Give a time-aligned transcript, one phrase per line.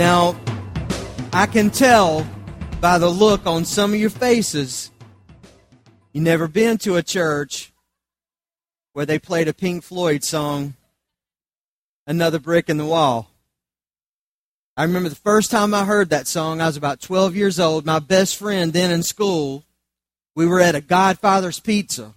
[0.00, 0.34] Now,
[1.30, 2.26] I can tell
[2.80, 4.90] by the look on some of your faces,
[6.14, 7.70] you never been to a church
[8.94, 10.72] where they played a Pink Floyd song,
[12.06, 13.30] Another Brick in the Wall.
[14.74, 17.84] I remember the first time I heard that song, I was about 12 years old.
[17.84, 19.66] My best friend then in school,
[20.34, 22.14] we were at a Godfather's Pizza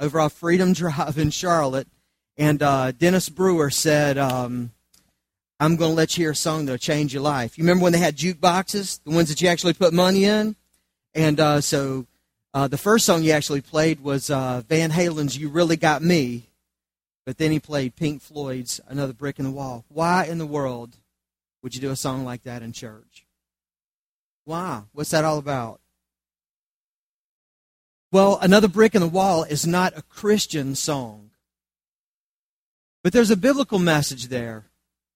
[0.00, 1.86] over off Freedom Drive in Charlotte,
[2.36, 4.72] and uh, Dennis Brewer said, um,
[5.60, 7.56] I'm going to let you hear a song that'll change your life.
[7.56, 10.56] You remember when they had jukeboxes, the ones that you actually put money in?
[11.14, 12.06] And uh, so
[12.52, 16.48] uh, the first song he actually played was uh, Van Halen's You Really Got Me.
[17.24, 19.84] But then he played Pink Floyd's Another Brick in the Wall.
[19.88, 20.96] Why in the world
[21.62, 23.24] would you do a song like that in church?
[24.44, 24.82] Why?
[24.92, 25.80] What's that all about?
[28.12, 31.30] Well, Another Brick in the Wall is not a Christian song.
[33.02, 34.66] But there's a biblical message there.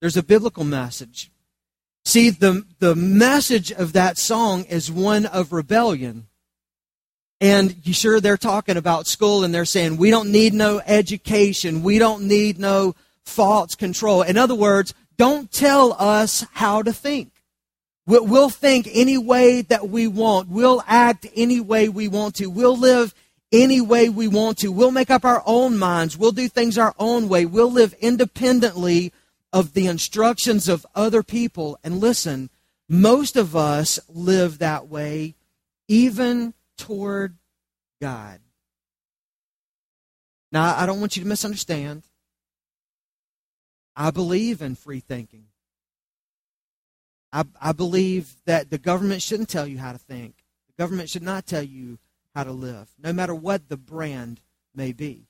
[0.00, 1.30] There's a biblical message.
[2.04, 6.26] See, the, the message of that song is one of rebellion.
[7.40, 11.82] And you sure they're talking about school and they're saying, we don't need no education.
[11.82, 14.22] We don't need no false control.
[14.22, 17.30] In other words, don't tell us how to think.
[18.06, 20.48] We'll think any way that we want.
[20.48, 22.46] We'll act any way we want to.
[22.46, 23.14] We'll live
[23.52, 24.72] any way we want to.
[24.72, 26.16] We'll make up our own minds.
[26.16, 27.44] We'll do things our own way.
[27.44, 29.12] We'll live independently
[29.58, 31.80] of the instructions of other people.
[31.82, 32.48] And listen,
[32.88, 35.34] most of us live that way,
[35.88, 37.36] even toward
[38.00, 38.38] God.
[40.52, 42.04] Now, I don't want you to misunderstand.
[43.96, 45.46] I believe in free thinking.
[47.32, 50.36] I, I believe that the government shouldn't tell you how to think.
[50.68, 51.98] The government should not tell you
[52.32, 54.40] how to live, no matter what the brand
[54.72, 55.26] may be.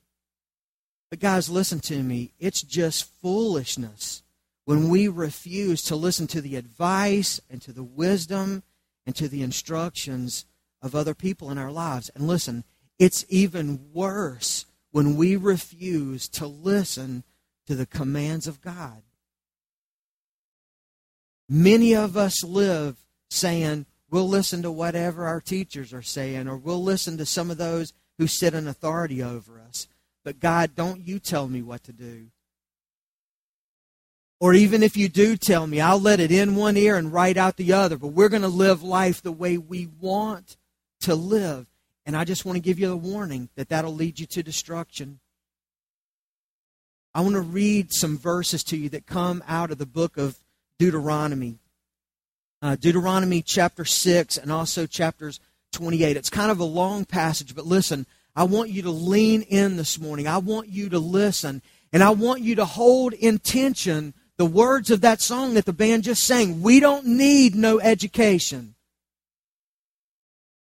[1.09, 2.35] But, guys, listen to me.
[2.39, 4.23] It's just foolishness
[4.69, 8.63] when we refuse to listen to the advice and to the wisdom
[9.07, 10.45] and to the instructions
[10.83, 12.11] of other people in our lives.
[12.15, 12.65] And listen,
[12.99, 17.25] it's even worse when we refuse to listen
[17.67, 19.01] to the commands of God.
[21.49, 22.99] Many of us live
[23.31, 27.57] saying, we'll listen to whatever our teachers are saying, or we'll listen to some of
[27.57, 29.89] those who sit in authority over us.
[30.25, 32.27] But God, don't you tell me what to do.
[34.41, 37.37] Or even if you do tell me, I'll let it in one ear and right
[37.37, 37.97] out the other.
[37.97, 40.57] But we're going to live life the way we want
[41.01, 41.67] to live.
[42.07, 45.19] And I just want to give you a warning that that'll lead you to destruction.
[47.15, 50.39] I want to read some verses to you that come out of the book of
[50.79, 51.59] Deuteronomy.
[52.63, 55.41] Uh, Deuteronomy chapter 6 and also chapters
[55.73, 56.17] 28.
[56.17, 58.07] It's kind of a long passage, but listen,
[58.37, 60.29] I want you to lean in this morning.
[60.29, 61.61] I want you to listen.
[61.93, 66.05] And I want you to hold intention the words of that song that the band
[66.05, 66.63] just sang.
[66.63, 68.77] We don't need no education.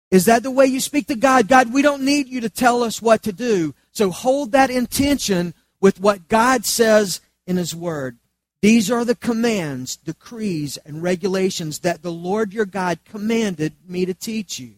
[0.09, 1.47] Is that the way you speak to God?
[1.47, 3.75] God, we don't need you to tell us what to do.
[3.91, 8.17] So hold that intention with what God says in His Word.
[8.61, 14.13] These are the commands, decrees, and regulations that the Lord your God commanded me to
[14.13, 14.73] teach you.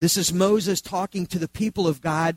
[0.00, 2.36] This is Moses talking to the people of God.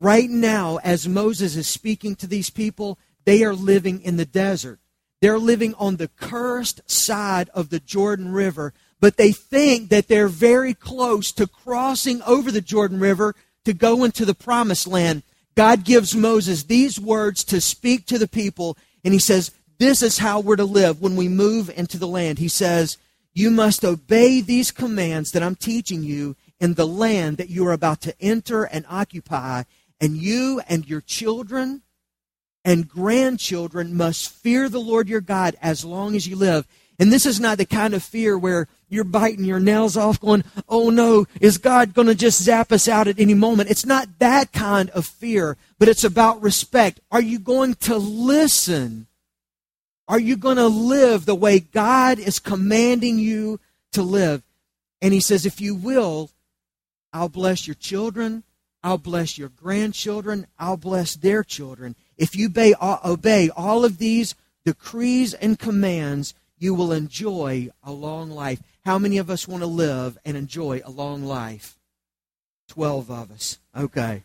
[0.00, 4.78] Right now, as Moses is speaking to these people, they are living in the desert.
[5.20, 10.28] They're living on the cursed side of the Jordan River, but they think that they're
[10.28, 15.22] very close to crossing over the Jordan River to go into the promised land.
[15.56, 20.18] God gives Moses these words to speak to the people, and he says, This is
[20.18, 22.38] how we're to live when we move into the land.
[22.38, 22.98] He says,
[23.34, 27.72] You must obey these commands that I'm teaching you in the land that you are
[27.72, 29.64] about to enter and occupy,
[30.00, 31.82] and you and your children
[32.66, 36.66] and grandchildren must fear the Lord your God as long as you live.
[36.98, 40.42] And this is not the kind of fear where you're biting your nails off going,
[40.68, 43.70] oh no, is God going to just zap us out at any moment?
[43.70, 46.98] It's not that kind of fear, but it's about respect.
[47.12, 49.06] Are you going to listen?
[50.08, 53.60] Are you going to live the way God is commanding you
[53.92, 54.42] to live?
[55.00, 56.30] And he says, if you will,
[57.12, 58.42] I'll bless your children,
[58.82, 61.94] I'll bless your grandchildren, I'll bless their children.
[62.16, 64.34] If you obey, uh, obey all of these
[64.64, 68.62] decrees and commands, you will enjoy a long life.
[68.84, 71.76] How many of us want to live and enjoy a long life?
[72.68, 73.58] Twelve of us.
[73.76, 74.22] Okay.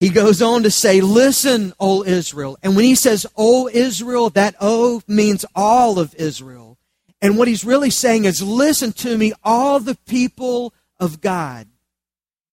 [0.00, 2.58] He goes on to say, Listen, O Israel.
[2.62, 6.78] And when he says, O Israel, that O means all of Israel.
[7.20, 11.66] And what he's really saying is, Listen to me, all the people of God.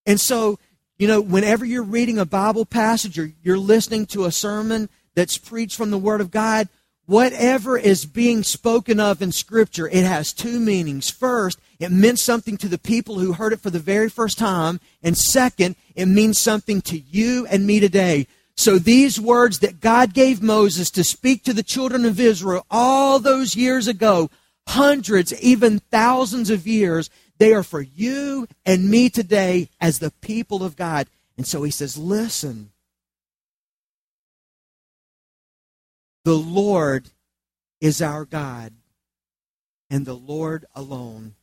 [0.05, 0.59] And so
[0.97, 5.37] you know, whenever you're reading a Bible passage or you're listening to a sermon that's
[5.37, 6.69] preached from the Word of God,
[7.05, 11.09] whatever is being spoken of in Scripture, it has two meanings.
[11.09, 14.79] First, it meant something to the people who heard it for the very first time.
[15.03, 18.27] And second, it means something to you and me today.
[18.55, 23.19] So these words that God gave Moses to speak to the children of Israel all
[23.19, 24.31] those years ago,
[24.67, 30.63] hundreds, even thousands of years, they are for you and me today as the people
[30.63, 31.07] of God.
[31.37, 32.71] And so he says, listen.
[36.25, 37.11] The Lord
[37.79, 38.73] is our God,
[39.89, 41.35] and the Lord alone.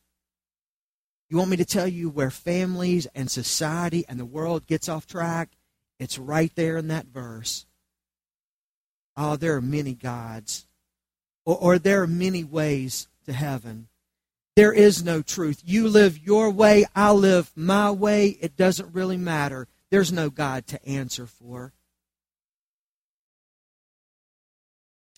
[1.27, 5.07] You want me to tell you where families and society and the world gets off
[5.07, 5.49] track?
[5.97, 7.65] It's right there in that verse.
[9.17, 10.67] Oh, there are many gods,
[11.45, 13.87] or, or there are many ways to heaven.
[14.55, 15.61] There is no truth.
[15.65, 18.37] You live your way, I live my way.
[18.39, 19.67] It doesn't really matter.
[19.91, 21.73] There's no God to answer for.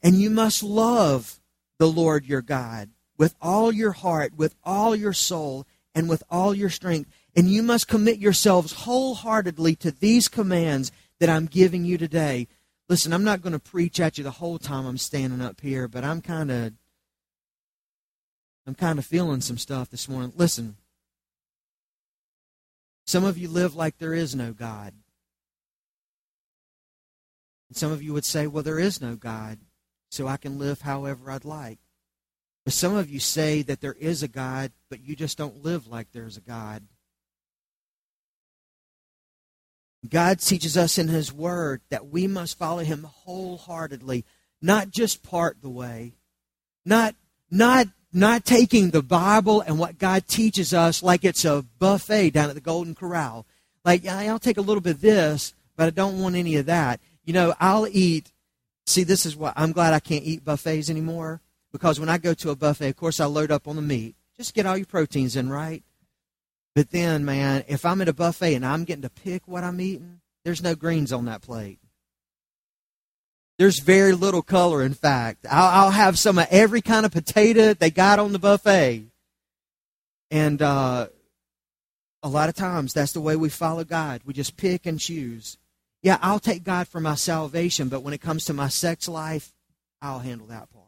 [0.02, 1.40] And you must love
[1.80, 6.54] the Lord your God with all your heart, with all your soul, and with all
[6.54, 7.10] your strength.
[7.36, 12.48] And you must commit yourselves wholeheartedly to these commands that I'm giving you today.
[12.90, 15.88] Listen, I'm not going to preach at you the whole time I'm standing up here,
[15.88, 16.74] but I'm kind of
[18.68, 20.34] I'm kind of feeling some stuff this morning.
[20.36, 20.76] Listen.
[23.06, 24.94] Some of you live like there is no God.
[27.70, 29.60] And some of you would say, well, there is no God
[30.12, 31.80] so I can live however I'd like.
[32.66, 35.88] But some of you say that there is a God, but you just don't live
[35.88, 36.84] like there's a God.
[40.08, 44.26] God teaches us in His Word that we must follow Him wholeheartedly,
[44.62, 46.14] not just part the way,
[46.86, 47.16] not
[47.50, 52.50] not not taking the Bible and what God teaches us like it's a buffet down
[52.50, 53.46] at the Golden Corral.
[53.84, 57.00] Like I'll take a little bit of this, but I don't want any of that.
[57.24, 58.32] You know, I'll eat
[58.88, 61.42] See, this is what I'm glad I can't eat buffets anymore
[61.74, 64.16] because when I go to a buffet, of course, I load up on the meat.
[64.38, 65.84] Just get all your proteins in, right?
[66.74, 69.82] But then, man, if I'm at a buffet and I'm getting to pick what I'm
[69.82, 71.80] eating, there's no greens on that plate.
[73.58, 75.46] There's very little color, in fact.
[75.50, 79.06] I'll, I'll have some of every kind of potato they got on the buffet.
[80.30, 81.08] And uh,
[82.22, 84.22] a lot of times, that's the way we follow God.
[84.26, 85.58] We just pick and choose.
[86.04, 89.52] Yeah, I'll take God for my salvation, but when it comes to my sex life,
[90.02, 90.86] I'll handle that part.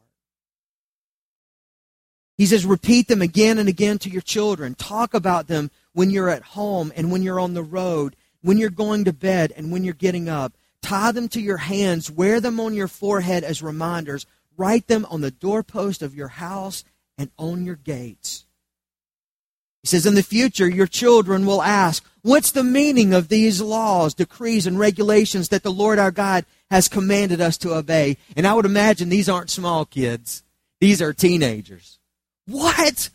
[2.38, 4.74] He says, repeat them again and again to your children.
[4.74, 8.70] Talk about them when you're at home and when you're on the road, when you're
[8.70, 10.54] going to bed and when you're getting up.
[10.82, 15.20] Tie them to your hands, wear them on your forehead as reminders, write them on
[15.20, 16.84] the doorpost of your house
[17.18, 18.46] and on your gates.
[19.82, 24.14] He says, In the future, your children will ask, What's the meaning of these laws,
[24.14, 28.18] decrees, and regulations that the Lord our God has commanded us to obey?
[28.36, 30.42] And I would imagine these aren't small kids,
[30.80, 31.98] these are teenagers.
[32.46, 33.10] What?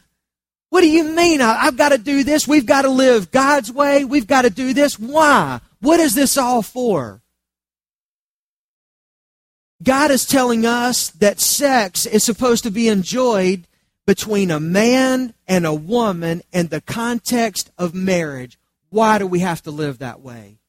[0.70, 1.42] What do you mean?
[1.42, 2.48] I've got to do this.
[2.48, 4.04] We've got to live God's way.
[4.04, 5.00] We've got to do this.
[5.00, 5.62] Why?
[5.80, 7.22] What is this all for?
[9.84, 13.68] God is telling us that sex is supposed to be enjoyed
[14.06, 18.58] between a man and a woman in the context of marriage.
[18.90, 20.60] Why do we have to live that way?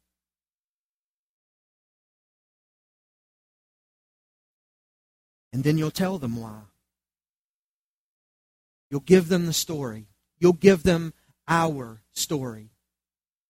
[5.52, 6.60] And then you'll tell them why.
[8.90, 10.06] You'll give them the story.
[10.38, 11.14] You'll give them
[11.48, 12.70] our story.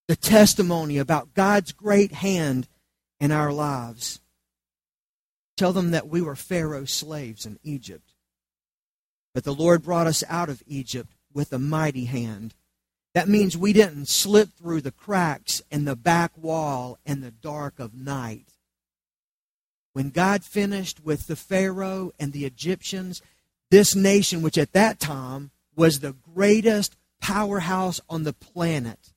[0.08, 2.68] The testimony about God's great hand
[3.18, 4.20] in our lives.
[5.56, 8.12] Tell them that we were Pharaoh's slaves in Egypt.
[9.34, 12.54] But the Lord brought us out of Egypt with a mighty hand.
[13.14, 17.78] That means we didn't slip through the cracks in the back wall in the dark
[17.78, 18.52] of night.
[19.94, 23.22] When God finished with the Pharaoh and the Egyptians,
[23.70, 29.14] this nation, which at that time was the greatest powerhouse on the planet,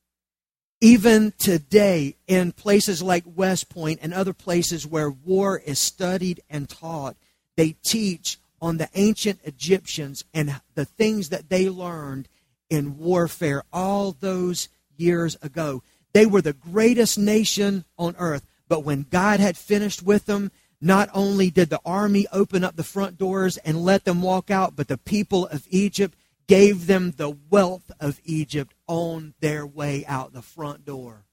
[0.81, 6.69] even today in places like West Point and other places where war is studied and
[6.69, 7.17] taught,
[7.57, 12.27] they teach on the ancient Egyptians and the things that they learned
[12.69, 15.83] in warfare all those years ago.
[16.13, 21.09] They were the greatest nation on earth, but when God had finished with them, not
[21.13, 24.87] only did the army open up the front doors and let them walk out, but
[24.87, 26.17] the people of Egypt
[26.49, 31.23] gave them the wealth of Egypt on their way out the front door.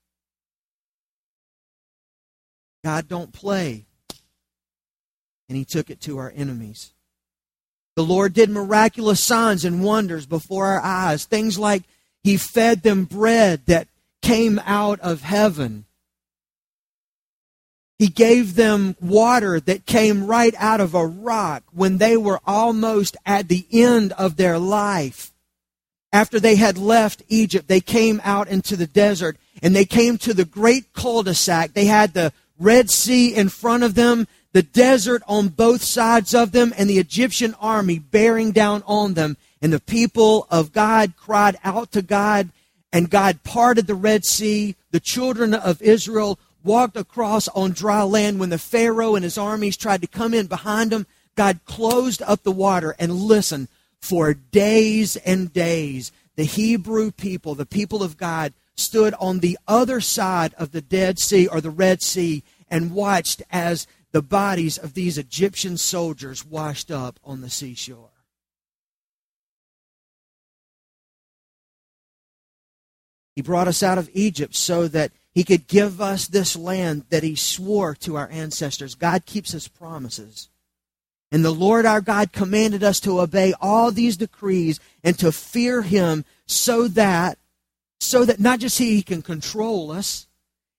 [2.84, 3.86] God don't play.
[5.48, 6.92] And he took it to our enemies.
[7.94, 11.24] The Lord did miraculous signs and wonders before our eyes.
[11.24, 11.84] Things like
[12.22, 13.88] He fed them bread that
[14.20, 15.85] came out of heaven.
[17.98, 23.16] He gave them water that came right out of a rock when they were almost
[23.24, 25.32] at the end of their life.
[26.12, 30.34] After they had left Egypt, they came out into the desert and they came to
[30.34, 31.72] the great cul-de-sac.
[31.72, 36.52] They had the Red Sea in front of them, the desert on both sides of
[36.52, 39.36] them, and the Egyptian army bearing down on them.
[39.60, 42.50] And the people of God cried out to God,
[42.92, 44.76] and God parted the Red Sea.
[44.90, 49.76] The children of Israel walked across on dry land when the Pharaoh and his armies
[49.76, 51.06] tried to come in behind them.
[51.36, 53.68] God closed up the water and listen
[54.00, 56.12] for days and days.
[56.34, 61.18] The Hebrew people, the people of God, stood on the other side of the Dead
[61.18, 66.90] Sea or the Red Sea and watched as the bodies of these Egyptian soldiers washed
[66.90, 68.10] up on the seashore.
[73.34, 77.22] He brought us out of Egypt so that he could give us this land that
[77.22, 78.94] He swore to our ancestors.
[78.94, 80.48] God keeps His promises.
[81.30, 85.82] And the Lord our God commanded us to obey all these decrees and to fear
[85.82, 87.36] Him so that,
[88.00, 90.26] so that not just He can control us,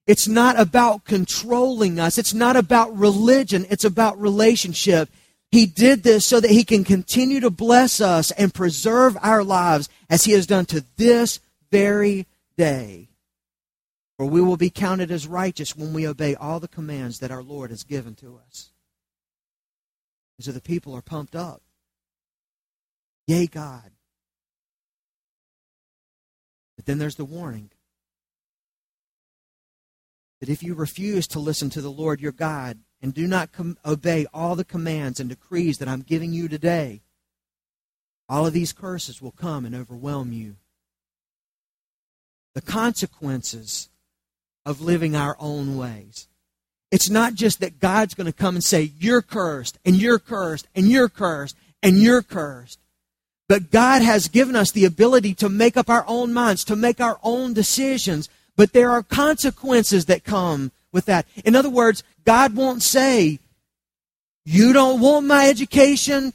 [0.07, 2.17] it's not about controlling us.
[2.17, 3.67] It's not about religion.
[3.69, 5.09] It's about relationship.
[5.51, 9.87] He did this so that He can continue to bless us and preserve our lives
[10.09, 12.25] as He has done to this very
[12.57, 13.06] day.
[14.17, 17.43] For we will be counted as righteous when we obey all the commands that our
[17.43, 18.71] Lord has given to us.
[20.37, 21.61] And so the people are pumped up.
[23.27, 23.91] Yea, God.
[26.75, 27.69] But then there's the warning
[30.39, 33.77] that if you refuse to listen to the Lord your God and do not com-
[33.85, 37.01] obey all the commands and decrees that I'm giving you today,
[38.29, 40.57] all of these curses will come and overwhelm you.
[42.53, 43.89] The consequences
[44.67, 46.27] of living our own ways.
[46.91, 50.67] It's not just that God's going to come and say, You're cursed, and you're cursed,
[50.75, 52.77] and you're cursed, and you're cursed.
[53.47, 56.99] But God has given us the ability to make up our own minds, to make
[56.99, 58.27] our own decisions.
[58.57, 61.25] But there are consequences that come with that.
[61.45, 63.39] In other words, God won't say,
[64.43, 66.33] You don't want my education,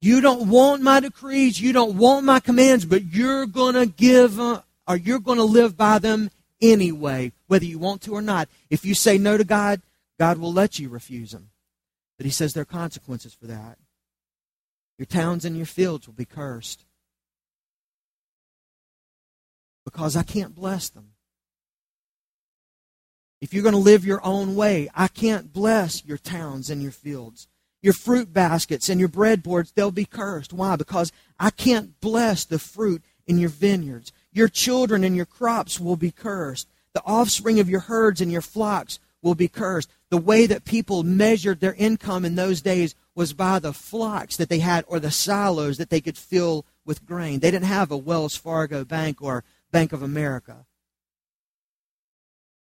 [0.00, 4.38] you don't want my decrees, you don't want my commands, but you're going to give,
[4.38, 6.30] uh, or you're going to live by them
[6.72, 8.48] anyway, whether you want to or not.
[8.70, 9.82] If you say no to God,
[10.18, 11.50] God will let you refuse Him.
[12.16, 13.78] But He says there are consequences for that.
[14.98, 16.84] Your towns and your fields will be cursed
[19.84, 21.12] because I can't bless them.
[23.40, 26.92] If you're going to live your own way, I can't bless your towns and your
[26.92, 27.48] fields.
[27.82, 30.52] Your fruit baskets and your breadboards, they'll be cursed.
[30.52, 30.76] Why?
[30.76, 34.12] Because I can't bless the fruit in your vineyards.
[34.36, 36.68] Your children and your crops will be cursed.
[36.92, 39.90] The offspring of your herds and your flocks will be cursed.
[40.10, 44.50] The way that people measured their income in those days was by the flocks that
[44.50, 47.40] they had or the silos that they could fill with grain.
[47.40, 50.66] They didn't have a Wells Fargo bank or Bank of America.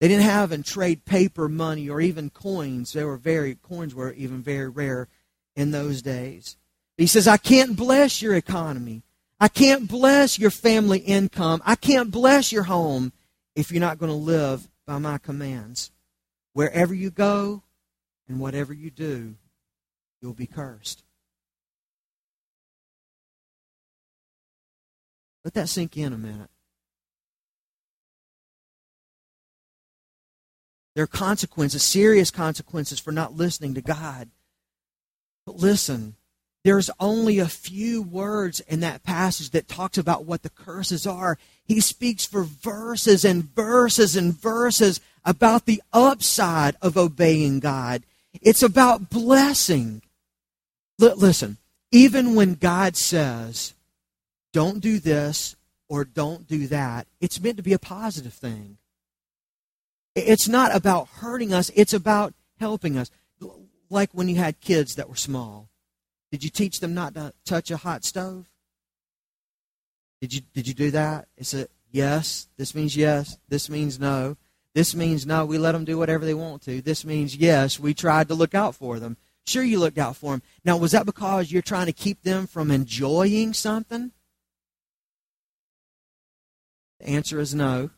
[0.01, 2.95] They didn't have and trade paper money or even coins.
[2.95, 5.09] They were very coins were even very rare
[5.55, 6.57] in those days.
[6.97, 9.03] He says, I can't bless your economy.
[9.41, 11.63] I can't bless your family income.
[11.65, 13.13] I can't bless your home
[13.57, 15.91] if you're not going to live by my commands.
[16.53, 17.63] Wherever you go
[18.29, 19.37] and whatever you do,
[20.21, 21.03] you'll be cursed.
[25.43, 26.51] Let that sink in a minute.
[30.95, 34.29] There are consequences, serious consequences for not listening to God.
[35.47, 36.17] But listen,
[36.63, 41.39] there's only a few words in that passage that talks about what the curses are.
[41.65, 48.03] He speaks for verses and verses and verses about the upside of obeying God.
[48.43, 50.03] It's about blessing.
[51.01, 51.57] L- listen,
[51.93, 53.75] even when God says,
[54.53, 55.57] don't do this
[55.89, 58.77] or don't do that, it's meant to be a positive thing.
[60.15, 63.11] It's not about hurting us, it's about helping us.
[63.89, 65.71] Like when you had kids that were small
[66.31, 68.49] did you teach them not to touch a hot stove?
[70.21, 71.29] Did you did you do that?
[71.37, 72.49] It's a yes.
[72.57, 73.39] This means yes.
[73.49, 74.37] This means no.
[74.75, 75.45] This means no.
[75.45, 76.81] We let them do whatever they want to.
[76.81, 77.81] This means yes.
[77.81, 79.17] We tried to look out for them.
[79.47, 80.43] Sure, you looked out for them.
[80.65, 84.13] Now, was that because you're trying to keep them from enjoying something?
[87.01, 87.91] The answer is no.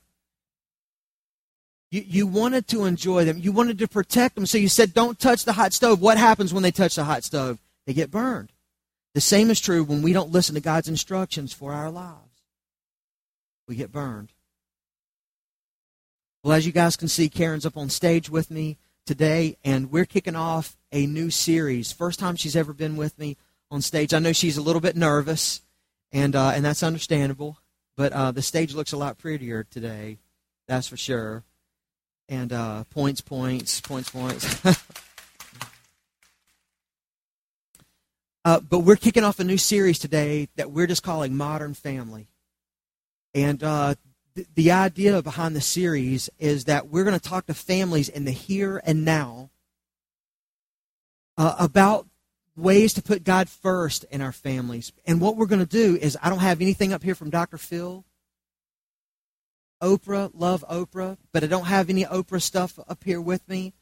[1.90, 3.38] You, you wanted to enjoy them.
[3.38, 4.46] You wanted to protect them.
[4.46, 6.00] So you said, don't touch the hot stove.
[6.00, 7.58] What happens when they touch the hot stove?
[7.86, 8.52] They get burned.
[9.14, 12.42] The same is true when we don't listen to God's instructions for our lives.
[13.68, 14.32] We get burned.
[16.42, 18.78] Well, as you guys can see, Karen's up on stage with me.
[19.04, 21.90] today, and we're kicking off a new series.
[21.92, 23.36] First time she's ever been with me
[23.70, 24.14] on stage.
[24.14, 25.60] I know she's a little bit nervous,
[26.12, 27.58] and uh, and that's understandable.
[27.96, 30.18] But uh, the stage looks a lot prettier today,
[30.66, 31.44] that's for sure.
[32.28, 34.62] And uh, points, points, points, points.
[38.44, 42.26] Uh, but we're kicking off a new series today that we're just calling Modern Family.
[43.34, 43.94] And uh,
[44.34, 48.25] th- the idea behind the series is that we're going to talk to families in
[48.25, 49.50] the here and now
[51.38, 52.08] uh, about
[52.56, 54.92] ways to put God first in our families.
[55.06, 57.58] And what we're going to do is, I don't have anything up here from Dr.
[57.58, 58.04] Phil.
[59.80, 63.72] Oprah, love Oprah, but I don't have any Oprah stuff up here with me.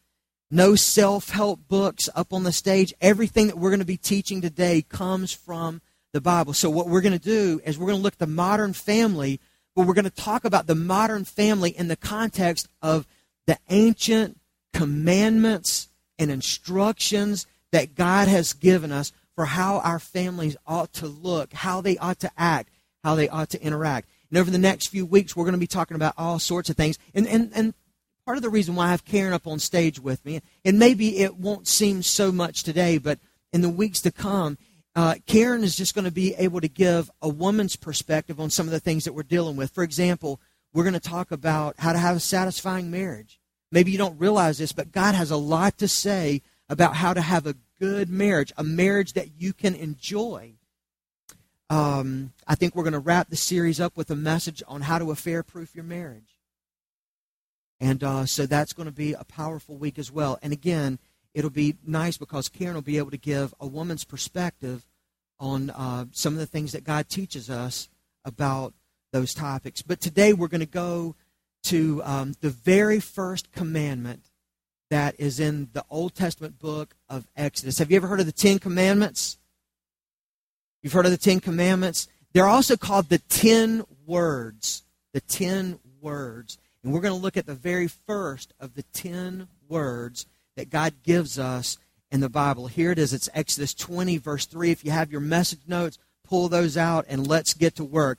[0.50, 2.92] No self help books up on the stage.
[3.00, 5.80] Everything that we're going to be teaching today comes from
[6.12, 6.52] the Bible.
[6.54, 9.40] So, what we're going to do is we're going to look at the modern family,
[9.76, 13.06] but we're going to talk about the modern family in the context of
[13.46, 14.40] the ancient
[14.72, 15.88] commandments
[16.18, 21.80] and instructions that God has given us for how our families ought to look, how
[21.80, 22.70] they ought to act,
[23.04, 24.08] how they ought to interact.
[24.30, 26.76] And over the next few weeks, we're going to be talking about all sorts of
[26.76, 26.98] things.
[27.14, 27.74] And, and, and
[28.30, 31.18] part of the reason why I have Karen up on stage with me, and maybe
[31.18, 33.18] it won't seem so much today, but
[33.52, 34.56] in the weeks to come,
[34.94, 38.68] uh, Karen is just going to be able to give a woman's perspective on some
[38.68, 39.72] of the things that we're dealing with.
[39.72, 40.40] For example,
[40.72, 43.40] we're going to talk about how to have a satisfying marriage.
[43.72, 47.20] Maybe you don't realize this, but God has a lot to say about how to
[47.20, 50.52] have a good marriage, a marriage that you can enjoy.
[51.68, 55.00] Um, I think we're going to wrap the series up with a message on how
[55.00, 56.29] to affair proof your marriage.
[57.80, 60.38] And uh, so that's going to be a powerful week as well.
[60.42, 60.98] And again,
[61.34, 64.84] it'll be nice because Karen will be able to give a woman's perspective
[65.38, 67.88] on uh, some of the things that God teaches us
[68.24, 68.74] about
[69.12, 69.80] those topics.
[69.82, 71.16] But today we're going to go
[71.64, 74.30] to um, the very first commandment
[74.90, 77.78] that is in the Old Testament book of Exodus.
[77.78, 79.38] Have you ever heard of the Ten Commandments?
[80.82, 82.08] You've heard of the Ten Commandments?
[82.32, 84.82] They're also called the Ten Words.
[85.12, 86.58] The Ten Words.
[86.82, 90.94] And we're going to look at the very first of the ten words that God
[91.02, 91.78] gives us
[92.10, 92.66] in the Bible.
[92.66, 93.12] Here it is.
[93.12, 94.70] It's Exodus 20, verse 3.
[94.70, 98.18] If you have your message notes, pull those out and let's get to work.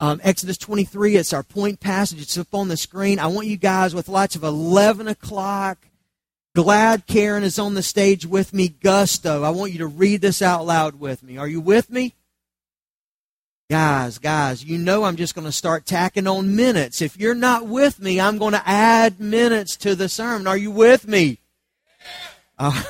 [0.00, 2.22] Um, Exodus 23, it's our point passage.
[2.22, 3.18] It's up on the screen.
[3.18, 5.86] I want you guys with lots of 11 o'clock.
[6.54, 8.68] Glad Karen is on the stage with me.
[8.68, 9.42] Gusto.
[9.42, 11.36] I want you to read this out loud with me.
[11.36, 12.14] Are you with me?
[13.70, 17.00] Guys, guys, you know I'm just going to start tacking on minutes.
[17.00, 20.48] If you're not with me, I'm going to add minutes to the sermon.
[20.48, 21.38] Are you with me?
[22.58, 22.82] Uh,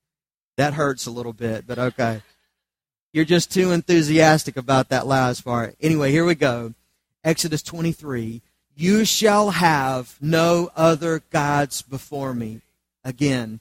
[0.56, 2.22] that hurts a little bit, but okay.
[3.12, 5.74] You're just too enthusiastic about that last part.
[5.80, 6.74] Anyway, here we go.
[7.24, 8.40] Exodus 23.
[8.76, 12.60] You shall have no other gods before me.
[13.02, 13.58] Again,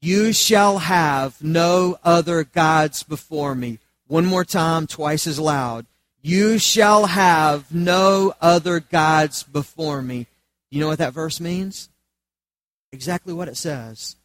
[0.00, 3.78] you shall have no other gods before me.
[4.08, 5.86] One more time, twice as loud.
[6.22, 10.26] You shall have no other gods before me.
[10.70, 11.88] You know what that verse means?
[12.92, 14.16] Exactly what it says.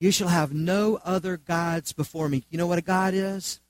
[0.00, 2.44] You shall have no other gods before me.
[2.50, 3.60] You know what a God is?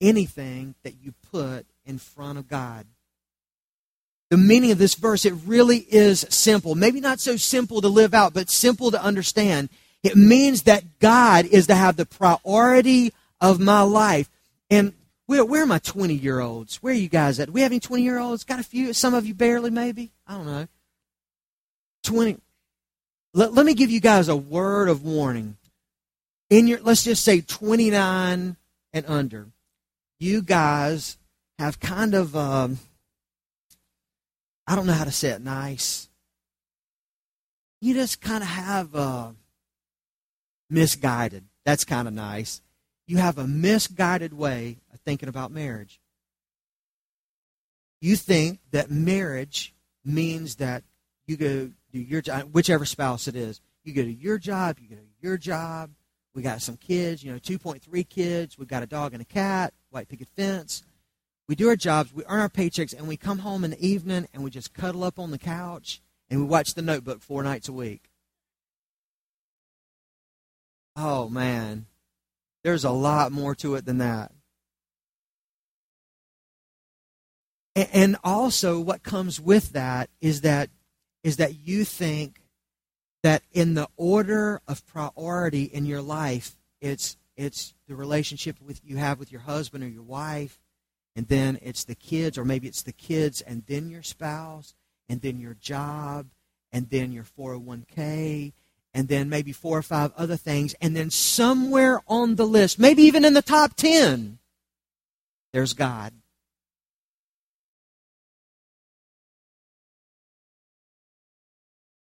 [0.00, 2.86] Anything that you put in front of God.
[4.30, 6.74] The meaning of this verse, it really is simple.
[6.74, 9.70] Maybe not so simple to live out, but simple to understand.
[10.02, 14.28] It means that God is to have the priority of my life.
[14.70, 14.92] And
[15.28, 16.76] where, where are my 20 year olds?
[16.76, 17.48] Where are you guys at?
[17.48, 18.44] Do we have any 20 year olds?
[18.44, 20.10] Got a few, some of you barely, maybe?
[20.26, 20.66] I don't know.
[22.04, 22.38] 20.
[23.34, 25.58] Let, let me give you guys a word of warning.
[26.48, 28.56] In your, let's just say 29
[28.94, 29.48] and under,
[30.18, 31.18] you guys
[31.58, 32.78] have kind of, um,
[34.66, 36.08] I don't know how to say it nice.
[37.82, 39.28] You just kind of have uh,
[40.70, 41.44] misguided.
[41.66, 42.62] That's kind of nice.
[43.06, 46.02] You have a misguided way thinking about marriage.
[48.02, 50.84] You think that marriage means that
[51.26, 53.62] you go do your job, whichever spouse it is.
[53.84, 55.92] You go to your job, you go to your job.
[56.34, 58.58] We got some kids, you know, 2.3 kids.
[58.58, 60.82] We've got a dog and a cat, white picket fence.
[61.48, 64.28] We do our jobs, we earn our paychecks, and we come home in the evening
[64.34, 67.66] and we just cuddle up on the couch and we watch the notebook four nights
[67.70, 68.10] a week.
[70.94, 71.86] Oh, man.
[72.62, 74.32] There's a lot more to it than that.
[77.92, 80.70] And also, what comes with that is that
[81.22, 82.40] is that you think
[83.22, 88.96] that in the order of priority in your life, it's it's the relationship with you
[88.96, 90.58] have with your husband or your wife,
[91.14, 94.74] and then it's the kids, or maybe it's the kids and then your spouse,
[95.08, 96.26] and then your job,
[96.72, 98.52] and then your 401k,
[98.92, 103.02] and then maybe four or five other things, and then somewhere on the list, maybe
[103.04, 104.38] even in the top 10,
[105.52, 106.12] there's God.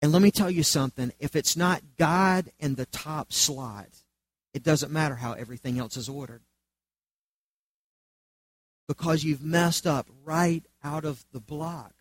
[0.01, 3.89] And let me tell you something if it's not God in the top slot,
[4.53, 6.41] it doesn't matter how everything else is ordered.
[8.87, 11.93] Because you've messed up right out of the block.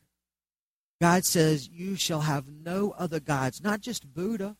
[1.00, 4.56] God says, You shall have no other gods, not just Buddha.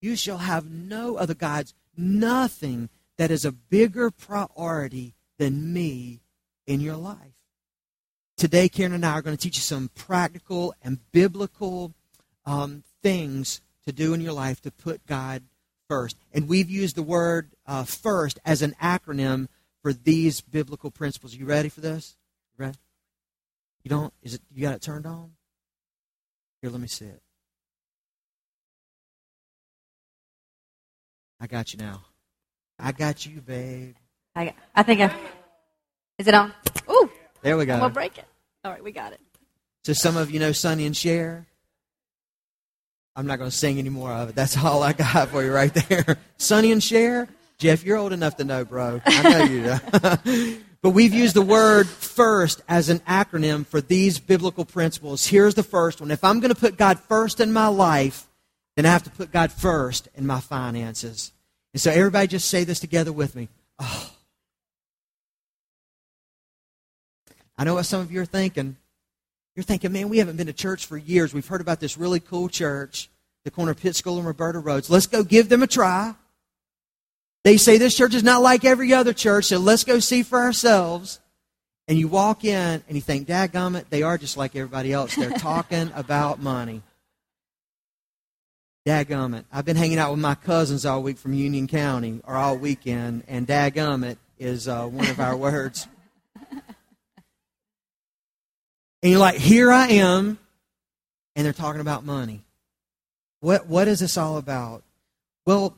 [0.00, 6.20] You shall have no other gods, nothing that is a bigger priority than me
[6.66, 7.35] in your life.
[8.36, 11.94] Today, Karen and I are going to teach you some practical and biblical
[12.44, 15.42] um, things to do in your life to put God
[15.88, 16.18] first.
[16.34, 19.48] And we've used the word uh, first as an acronym
[19.80, 21.34] for these biblical principles.
[21.34, 22.16] You ready for this?
[22.58, 22.78] You ready?
[23.84, 24.12] You don't?
[24.22, 24.42] Is it?
[24.52, 25.32] You got it turned on?
[26.60, 27.22] Here, let me see it.
[31.40, 32.04] I got you now.
[32.78, 33.94] I got you, babe.
[34.34, 35.14] I, I think I.
[36.18, 36.52] Is it on?
[37.46, 37.74] There we go.
[37.74, 37.84] I'm go.
[37.84, 38.24] gonna break it.
[38.64, 39.20] All right, we got it.
[39.84, 41.46] So some of you know Sonny and Cher.
[43.14, 44.34] I'm not going to sing any more of it.
[44.34, 46.18] That's all I got for you right there.
[46.38, 47.28] Sonny and Cher.
[47.56, 49.00] Jeff, you're old enough to know, bro.
[49.06, 50.58] I know you do.
[50.82, 55.24] but we've used the word first as an acronym for these biblical principles.
[55.24, 56.10] Here's the first one.
[56.10, 58.26] If I'm going to put God first in my life,
[58.74, 61.32] then I have to put God first in my finances.
[61.72, 63.48] And so everybody just say this together with me.
[63.78, 64.15] Oh.
[67.58, 68.76] I know what some of you are thinking.
[69.54, 71.32] You're thinking, man, we haven't been to church for years.
[71.32, 73.08] We've heard about this really cool church,
[73.44, 74.90] the corner of Pitts School and Roberta Roads.
[74.90, 76.14] Let's go give them a try.
[77.42, 80.40] They say this church is not like every other church, so let's go see for
[80.40, 81.20] ourselves.
[81.88, 85.14] And you walk in and you think, dadgummit, they are just like everybody else.
[85.14, 86.82] They're talking about money.
[88.86, 89.44] Dadgummit.
[89.52, 93.24] I've been hanging out with my cousins all week from Union County, or all weekend,
[93.26, 95.88] and dadgummit is uh, one of our words.
[99.06, 100.36] And you're like, here I am,
[101.36, 102.42] and they're talking about money.
[103.38, 104.82] What, what is this all about?
[105.44, 105.76] Well,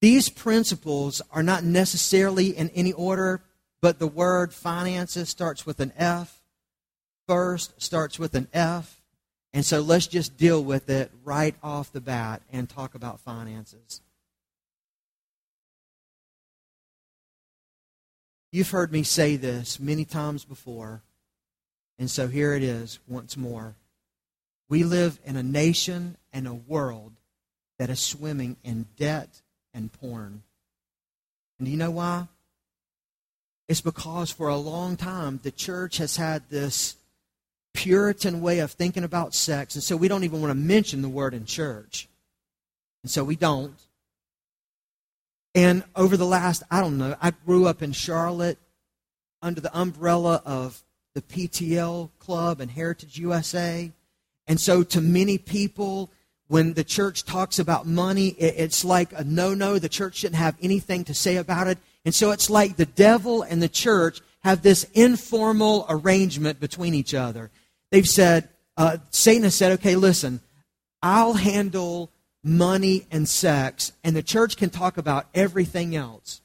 [0.00, 3.42] these principles are not necessarily in any order,
[3.82, 6.40] but the word finances starts with an F.
[7.28, 9.02] First starts with an F.
[9.52, 14.00] And so let's just deal with it right off the bat and talk about finances.
[18.52, 21.02] You've heard me say this many times before.
[21.98, 23.76] And so here it is once more.
[24.68, 27.12] We live in a nation and a world
[27.78, 30.42] that is swimming in debt and porn.
[31.58, 32.28] And do you know why?
[33.68, 36.96] It's because for a long time the church has had this
[37.74, 41.08] Puritan way of thinking about sex, and so we don't even want to mention the
[41.08, 42.08] word in church.
[43.02, 43.74] And so we don't.
[45.56, 48.58] And over the last, I don't know, I grew up in Charlotte
[49.42, 50.82] under the umbrella of
[51.14, 53.90] the PTL Club and Heritage USA.
[54.46, 56.10] And so, to many people,
[56.48, 59.78] when the church talks about money, it's like a no no.
[59.78, 61.78] The church shouldn't have anything to say about it.
[62.04, 67.14] And so, it's like the devil and the church have this informal arrangement between each
[67.14, 67.50] other.
[67.90, 70.40] They've said, uh, Satan has said, okay, listen,
[71.00, 72.10] I'll handle
[72.42, 76.42] money and sex, and the church can talk about everything else.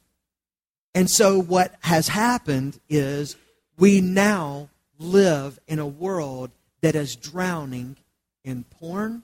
[0.94, 3.36] And so, what has happened is
[3.80, 6.50] we now live in a world
[6.82, 7.96] that is drowning
[8.44, 9.22] in porn,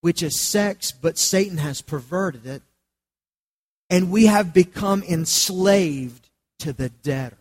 [0.00, 2.62] which is sex, but Satan has perverted it.
[3.90, 6.28] And we have become enslaved
[6.60, 7.36] to the debtor.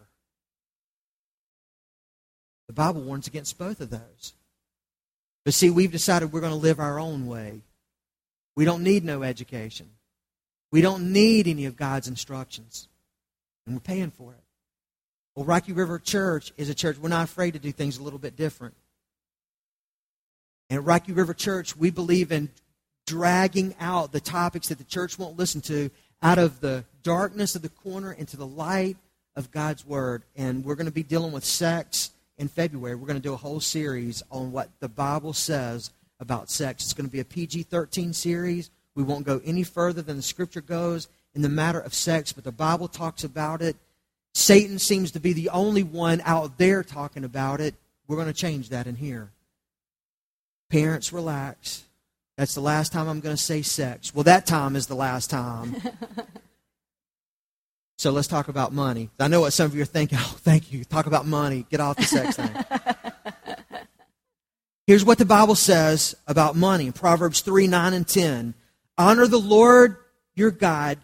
[2.67, 4.33] The Bible warns against both of those.
[5.45, 7.61] But see, we've decided we're going to live our own way.
[8.55, 9.89] We don't need no education.
[10.71, 12.87] We don't need any of God's instructions.
[13.65, 14.46] And we're paying for it.
[15.37, 16.97] Well, Rocky River Church is a church.
[16.97, 18.73] We're not afraid to do things a little bit different.
[20.71, 22.49] And at Rocky River Church, we believe in
[23.05, 25.91] dragging out the topics that the church won't listen to
[26.23, 28.97] out of the darkness of the corner into the light
[29.35, 30.23] of God's Word.
[30.35, 32.95] And we're going to be dealing with sex in February.
[32.95, 36.83] We're going to do a whole series on what the Bible says about sex.
[36.83, 38.71] It's going to be a PG 13 series.
[38.95, 42.43] We won't go any further than the Scripture goes in the matter of sex, but
[42.43, 43.75] the Bible talks about it.
[44.37, 47.73] Satan seems to be the only one out there talking about it.
[48.07, 49.31] We're going to change that in here.
[50.69, 51.83] Parents, relax.
[52.37, 54.13] That's the last time I'm going to say sex.
[54.13, 55.75] Well, that time is the last time.
[57.99, 59.09] So let's talk about money.
[59.19, 60.19] I know what some of you are thinking.
[60.21, 60.83] Oh, thank you.
[60.83, 61.65] Talk about money.
[61.71, 62.51] Get off the sex thing.
[64.85, 68.53] Here's what the Bible says about money in Proverbs 3 9 and 10.
[68.99, 69.97] Honor the Lord
[70.35, 70.99] your God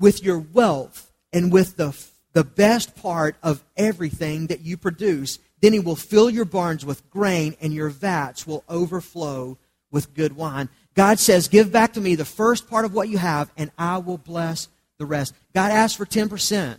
[0.00, 1.94] with your wealth and with the,
[2.32, 5.38] the best part of everything that you produce.
[5.60, 9.58] Then he will fill your barns with grain, and your vats will overflow
[9.90, 10.68] with good wine.
[10.94, 13.98] God says, Give back to me the first part of what you have, and I
[13.98, 14.68] will bless
[14.98, 15.34] the rest.
[15.54, 16.78] God asked for 10%.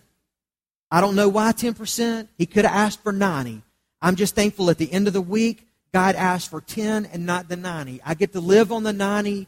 [0.91, 2.27] I don't know why 10%.
[2.37, 3.61] He could have asked for 90.
[4.01, 7.47] I'm just thankful at the end of the week, God asked for 10 and not
[7.47, 8.01] the 90.
[8.03, 9.47] I get to live on the 90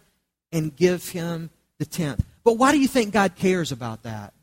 [0.51, 2.21] and give him the 10th.
[2.43, 4.33] But why do you think God cares about that?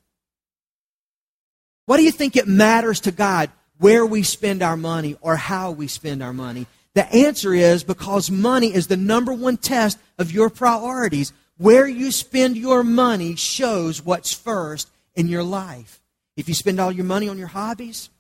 [1.87, 5.73] Why do you think it matters to God where we spend our money or how
[5.73, 6.67] we spend our money?
[6.95, 11.33] The answer is because money is the number one test of your priorities.
[11.57, 16.01] Where you spend your money shows what's first in your life.
[16.37, 18.11] If you spend all your money on your hobbies,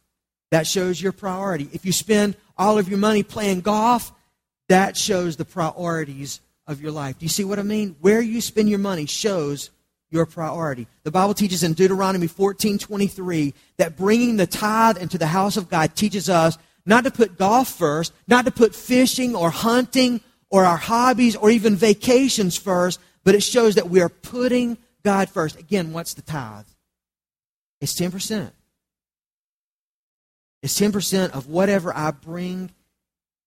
[0.50, 1.68] that shows your priority.
[1.72, 4.12] If you spend all of your money playing golf,
[4.68, 7.18] that shows the priorities of your life.
[7.18, 7.96] Do you see what I mean?
[8.00, 9.70] Where you spend your money shows
[10.12, 10.86] your priority.
[11.04, 15.96] The Bible teaches in Deuteronomy 14:23 that bringing the tithe into the house of God
[15.96, 20.20] teaches us not to put golf first, not to put fishing or hunting
[20.50, 25.30] or our hobbies or even vacations first, but it shows that we are putting God
[25.30, 25.58] first.
[25.58, 26.66] Again, what's the tithe?
[27.80, 28.52] It's 10%.
[30.62, 32.70] It's 10% of whatever I bring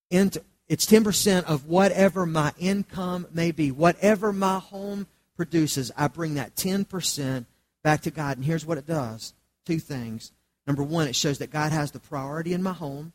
[0.10, 3.72] into it's 10% of whatever my income may be.
[3.72, 7.46] Whatever my home produces, I bring that 10%
[7.84, 8.38] back to God.
[8.38, 9.34] And here's what it does.
[9.66, 10.32] Two things.
[10.68, 13.14] Number one, it shows that God has the priority in my home.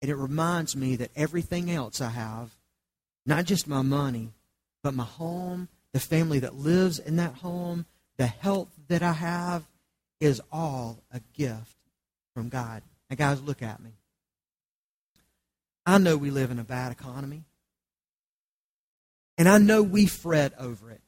[0.00, 2.50] And it reminds me that everything else I have,
[3.24, 4.32] not just my money,
[4.82, 7.86] but my home, the family that lives in that home,
[8.16, 9.64] the health that I have,
[10.20, 11.76] is all a gift
[12.34, 12.82] from God.
[13.10, 13.90] Now, guys, look at me.
[15.84, 17.44] I know we live in a bad economy.
[19.38, 21.00] And I know we fret over it.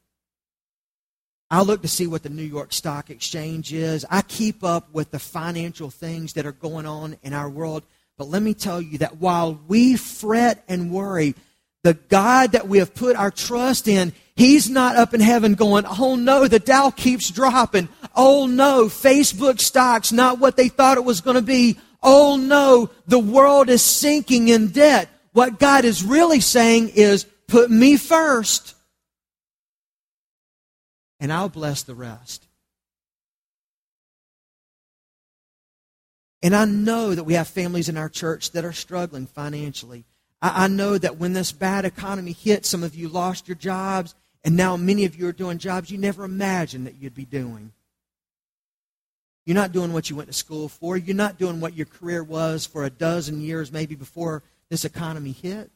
[1.50, 4.04] I look to see what the New York Stock Exchange is.
[4.10, 7.84] I keep up with the financial things that are going on in our world.
[8.16, 11.34] But let me tell you that while we fret and worry,
[11.82, 15.84] the God that we have put our trust in, He's not up in heaven going,
[15.86, 17.88] oh no, the Dow keeps dropping.
[18.16, 21.78] Oh no, Facebook stocks not what they thought it was going to be.
[22.02, 25.08] Oh no, the world is sinking in debt.
[25.32, 28.74] What God is really saying is, put me first,
[31.20, 32.46] and I'll bless the rest.
[36.42, 40.04] And I know that we have families in our church that are struggling financially.
[40.42, 44.14] I, I know that when this bad economy hit, some of you lost your jobs,
[44.44, 47.72] and now many of you are doing jobs you never imagined that you'd be doing.
[49.46, 50.96] You're not doing what you went to school for.
[50.96, 55.32] You're not doing what your career was for a dozen years, maybe before this economy
[55.32, 55.70] hit.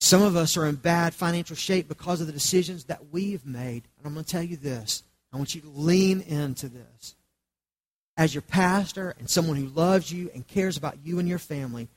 [0.00, 3.84] Some of us are in bad financial shape because of the decisions that we've made.
[3.98, 5.02] And I'm going to tell you this
[5.32, 7.16] I want you to lean into this.
[8.16, 11.88] As your pastor and someone who loves you and cares about you and your family,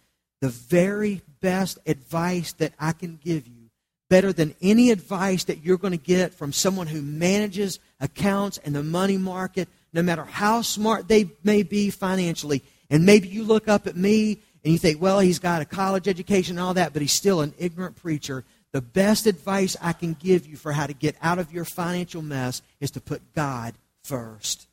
[0.41, 3.69] the very best advice that I can give you,
[4.10, 8.75] better than any advice that you're going to get from someone who manages accounts and
[8.75, 12.63] the money market no matter how smart they may be financially.
[12.89, 16.10] And maybe you look up at me and you think, well, he's got a college
[16.10, 18.43] education and all that, but he's still an ignorant preacher.
[18.73, 22.21] The best advice I can give you for how to get out of your financial
[22.21, 24.67] mess is to put God first.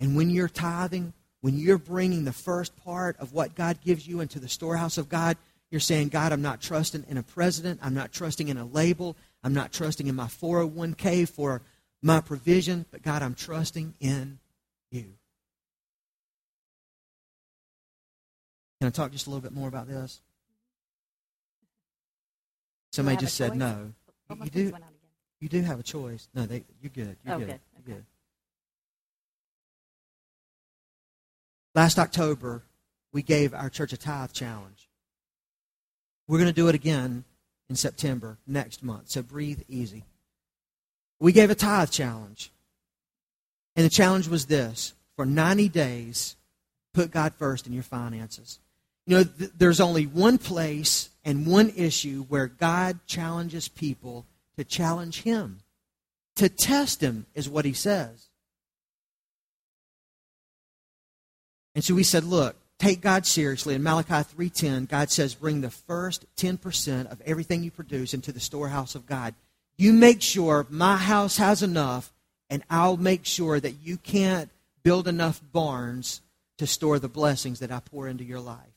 [0.00, 4.20] And when you're tithing, when you're bringing the first part of what God gives you
[4.20, 5.36] into the storehouse of God,
[5.70, 7.80] you're saying, God, I'm not trusting in a president.
[7.82, 9.14] I'm not trusting in a label.
[9.44, 11.60] I'm not trusting in my 401k for
[12.00, 14.38] my provision, but God, I'm trusting in
[14.90, 15.12] you.
[18.82, 20.20] Can I talk just a little bit more about this?
[22.90, 23.92] Somebody just said no.
[24.28, 24.72] Oh, You do.
[25.38, 26.28] You do have a choice.
[26.34, 27.16] No, they, you're good.
[27.24, 27.46] You're Oh, good.
[27.46, 27.60] good.
[27.86, 28.04] You're good.
[31.76, 32.64] Last October,
[33.12, 34.88] we gave our church a tithe challenge.
[36.26, 37.22] We're going to do it again
[37.70, 39.10] in September next month.
[39.10, 40.02] So breathe easy.
[41.20, 42.50] We gave a tithe challenge.
[43.76, 46.34] And the challenge was this for 90 days,
[46.92, 48.58] put God first in your finances.
[49.06, 54.64] You know, th- there's only one place and one issue where God challenges people to
[54.64, 55.60] challenge Him.
[56.36, 58.28] To test Him is what He says.
[61.74, 63.74] And so we said, look, take God seriously.
[63.74, 68.40] In Malachi 3.10, God says, bring the first 10% of everything you produce into the
[68.40, 69.34] storehouse of God.
[69.78, 72.12] You make sure my house has enough,
[72.50, 74.50] and I'll make sure that you can't
[74.82, 76.20] build enough barns
[76.58, 78.71] to store the blessings that I pour into your life.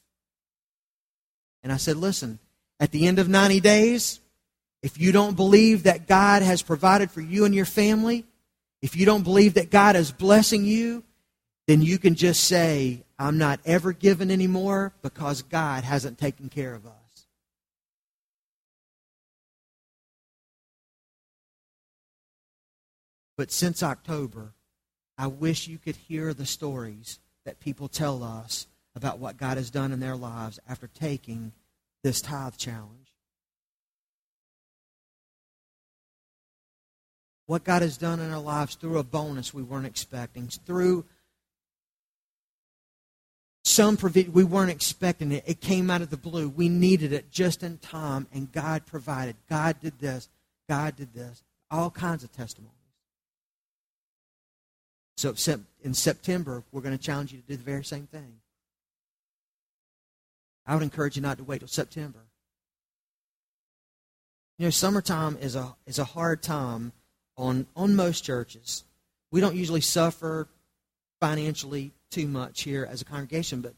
[1.65, 2.37] And I said, Listen,
[2.79, 4.21] at the end of 90 days,
[4.83, 8.23] if you don't believe that God has provided for you and your family,
[8.83, 11.03] if you don't believe that God is blessing you,
[11.65, 16.75] then you can just say, I'm not ever given anymore because God hasn't taken care
[16.75, 16.93] of us.
[23.37, 24.53] But since October,
[25.17, 29.69] I wish you could hear the stories that people tell us about what God has
[29.69, 31.51] done in their lives after taking
[32.03, 33.13] this tithe challenge.
[37.47, 41.05] What God has done in our lives through a bonus we weren't expecting, through
[43.63, 45.43] some provision we weren't expecting it.
[45.45, 46.49] It came out of the blue.
[46.49, 49.35] We needed it just in time, and God provided.
[49.49, 50.29] God did this.
[50.69, 51.43] God did this.
[51.69, 52.71] All kinds of testimonies.
[55.17, 55.33] So
[55.83, 58.35] in September, we're going to challenge you to do the very same thing.
[60.65, 62.19] I would encourage you not to wait till September.
[64.57, 66.93] You know, summertime is a is a hard time
[67.37, 68.83] on on most churches.
[69.31, 70.47] We don't usually suffer
[71.19, 73.73] financially too much here as a congregation, but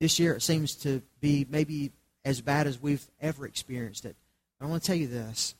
[0.00, 1.92] this year it seems to be maybe
[2.24, 4.16] as bad as we've ever experienced it.
[4.60, 5.54] I want to tell you this.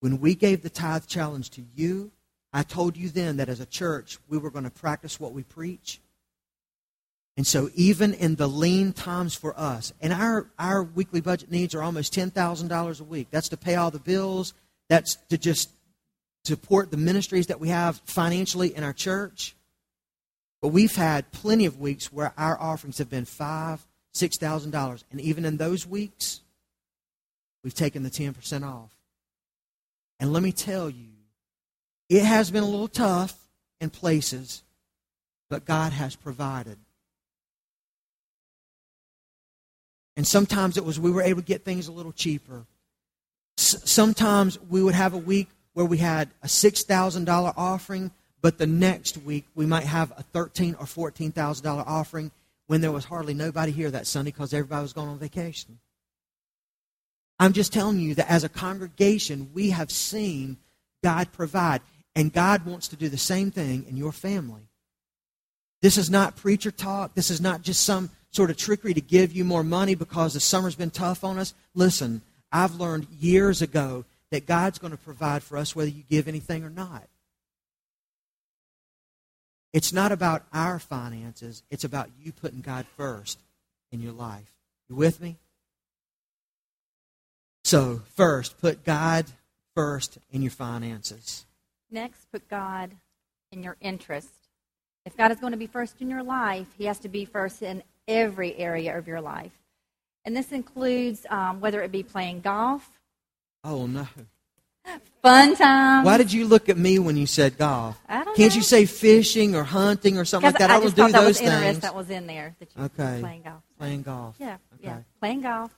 [0.00, 2.12] When we gave the tithe challenge to you,
[2.52, 5.42] I told you then that as a church, we were going to practice what we
[5.42, 6.00] preach.
[7.36, 11.74] And so, even in the lean times for us, and our, our weekly budget needs
[11.74, 13.28] are almost $10,000 a week.
[13.30, 14.54] That's to pay all the bills,
[14.88, 15.70] that's to just
[16.44, 19.56] support the ministries that we have financially in our church.
[20.62, 25.04] But we've had plenty of weeks where our offerings have been five, six thousand dollars,
[25.10, 26.40] and even in those weeks,
[27.62, 28.94] we've taken the ten percent off.
[30.20, 31.10] And let me tell you,
[32.08, 33.36] it has been a little tough
[33.80, 34.62] in places,
[35.50, 36.78] but God has provided.
[40.16, 42.66] And sometimes it was we were able to get things a little cheaper.
[43.58, 48.66] S- sometimes we would have a week where we had a $6,000 offering, but the
[48.66, 52.30] next week we might have a thirteen or $14,000 offering
[52.66, 55.78] when there was hardly nobody here that Sunday because everybody was going on vacation.
[57.38, 60.58] I'm just telling you that as a congregation, we have seen
[61.02, 61.82] God provide.
[62.16, 64.68] And God wants to do the same thing in your family.
[65.82, 67.14] This is not preacher talk.
[67.14, 70.40] This is not just some sort of trickery to give you more money because the
[70.40, 71.54] summer's been tough on us.
[71.74, 76.26] Listen, I've learned years ago that God's going to provide for us whether you give
[76.26, 77.04] anything or not.
[79.72, 83.38] It's not about our finances, it's about you putting God first
[83.90, 84.52] in your life.
[84.88, 85.36] You with me?
[87.64, 89.26] So, first, put God
[89.74, 91.44] first in your finances.
[91.90, 92.92] Next, put God
[93.50, 94.28] in your interest.
[95.06, 97.62] If God is going to be first in your life, He has to be first
[97.62, 99.52] in every area of your life.
[100.24, 102.88] And this includes um, whether it be playing golf.
[103.62, 104.06] Oh, no.
[105.22, 106.04] Fun time.
[106.04, 107.98] Why did you look at me when you said golf?
[108.06, 108.56] I don't Can't know.
[108.56, 110.70] you say fishing or hunting or something like that?
[110.70, 111.50] I, I don't just do those was things.
[111.50, 112.54] interest that was in there.
[112.58, 113.20] That you Okay.
[113.20, 113.62] Playing golf.
[113.78, 114.36] Playing golf.
[114.38, 114.98] Yeah, yeah.
[115.20, 115.70] Playing golf,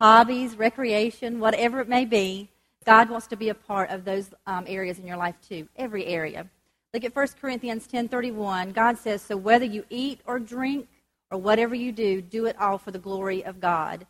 [0.00, 2.48] hobbies, recreation, whatever it may be.
[2.84, 5.68] God wants to be a part of those um, areas in your life too.
[5.76, 6.48] Every area.
[6.92, 8.72] Look at 1 Corinthians 10:31.
[8.72, 10.88] God says, "So whether you eat or drink
[11.30, 14.06] or whatever you do, do it all for the glory of God."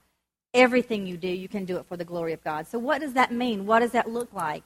[0.54, 2.66] Everything you do, you can do it for the glory of God.
[2.66, 3.66] So what does that mean?
[3.66, 4.64] What does that look like?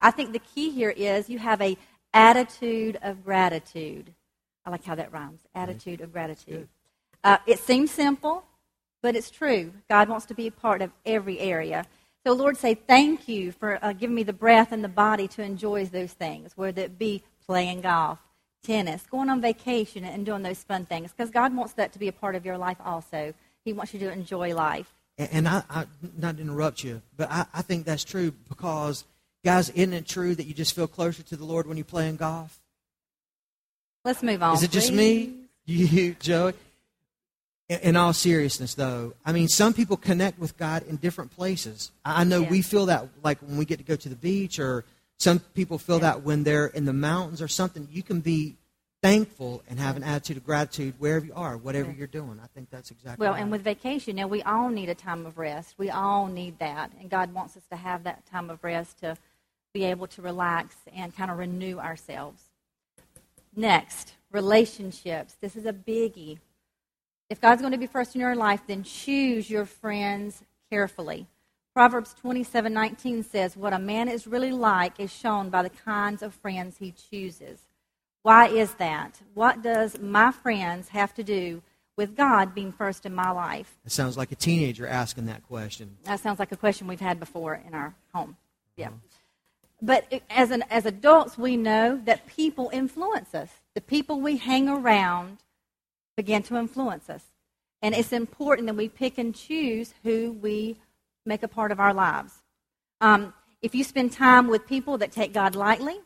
[0.00, 1.76] I think the key here is you have a
[2.12, 4.14] attitude of gratitude.
[4.64, 5.40] I like how that rhymes.
[5.54, 6.68] Attitude of gratitude.
[7.24, 8.44] Uh, it seems simple,
[9.02, 9.72] but it's true.
[9.90, 11.84] God wants to be a part of every area.
[12.26, 15.42] So, Lord, say thank you for uh, giving me the breath and the body to
[15.42, 18.18] enjoy those things, whether it be playing golf,
[18.64, 21.12] tennis, going on vacation, and doing those fun things.
[21.12, 23.32] Because God wants that to be a part of your life also.
[23.64, 24.92] He wants you to enjoy life.
[25.18, 25.86] And- And I, I
[26.18, 29.04] not to interrupt you, but I, I think that's true because,
[29.44, 32.16] guys, isn't it true that you just feel closer to the Lord when you're playing
[32.16, 32.60] golf?
[34.04, 34.54] Let's move on.
[34.54, 35.28] Is it just please.
[35.28, 35.34] me?
[35.66, 36.52] You, Joey?
[37.70, 41.90] In, in all seriousness, though, I mean, some people connect with God in different places.
[42.04, 42.50] I I know Yeah.
[42.50, 44.84] we feel that, like when we get to go to the beach, or
[45.18, 47.88] some people feel that when they're in the mountains or something.
[47.90, 48.56] You can be
[49.02, 51.98] thankful and have an attitude of gratitude wherever you are, whatever Yeah.
[51.98, 52.40] you're doing.
[52.42, 53.42] I think that's exactly Well, right.
[53.42, 55.74] and with vacation, now we all need a time of rest.
[55.76, 56.90] We all need that.
[56.98, 59.16] And God wants us to have that time of rest to
[59.74, 62.44] be able to relax and kind of renew ourselves.
[63.54, 65.36] Next, relationships.
[65.40, 66.38] This is a biggie.
[67.28, 71.26] If God's going to be first in your life, then choose your friends carefully.
[71.74, 76.32] Proverbs 27:19 says, "What a man is really like is shown by the kinds of
[76.32, 77.66] friends he chooses."
[78.22, 79.20] Why is that?
[79.34, 81.62] What does my friends have to do
[81.96, 83.76] with God being first in my life?
[83.84, 85.98] It sounds like a teenager asking that question.
[86.04, 88.30] That sounds like a question we've had before in our home.
[88.30, 88.76] Uh-huh.
[88.76, 88.90] Yeah.
[89.82, 93.50] But it- as, an, as adults, we know that people influence us.
[93.74, 95.38] The people we hang around
[96.16, 97.24] begin to influence us.
[97.82, 100.76] And it's important that we pick and choose who we
[101.24, 102.42] make a part of our lives.
[103.00, 106.00] Um, if you spend time with people that take God lightly,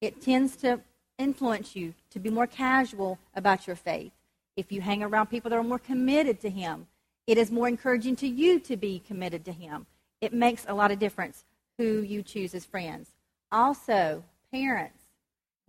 [0.00, 0.80] it tends to
[1.18, 4.12] influence you to be more casual about your faith.
[4.56, 6.86] If you hang around people that are more committed to Him,
[7.26, 9.86] it is more encouraging to you to be committed to Him.
[10.20, 11.44] It makes a lot of difference
[11.76, 13.10] who you choose as friends.
[13.52, 14.98] Also, parents,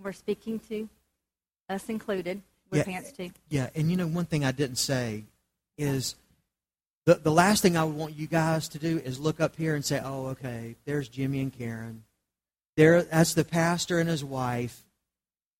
[0.01, 0.89] we're speaking to
[1.69, 2.41] us included,
[2.71, 2.83] we're Yeah.
[2.83, 3.31] parents too.
[3.49, 5.25] Yeah, and you know, one thing I didn't say
[5.77, 6.15] is
[7.09, 9.73] the, the last thing I would want you guys to do is look up here
[9.73, 12.03] and say, oh, okay, there's Jimmy and Karen.
[12.77, 14.81] There, that's the pastor and his wife.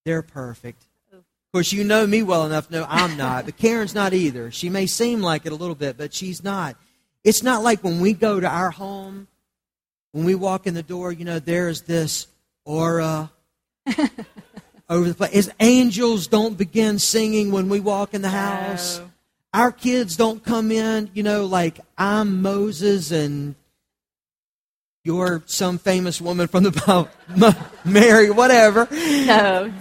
[0.06, 0.84] They're perfect.
[1.12, 4.52] Of course, you know me well enough No, I'm not, but Karen's not either.
[4.52, 6.76] She may seem like it a little bit, but she's not.
[7.24, 9.28] It's not like when we go to our home,
[10.12, 12.28] when we walk in the door, you know, there's this
[12.64, 13.32] aura
[14.88, 15.50] over the place.
[15.60, 19.00] Angels don't begin singing when we walk in the house.
[19.00, 19.09] No.
[19.54, 23.56] Our kids don't come in, you know, like I'm Moses and
[25.04, 28.88] you're some famous woman from the Bible, Mary, whatever.
[28.91, 29.74] No.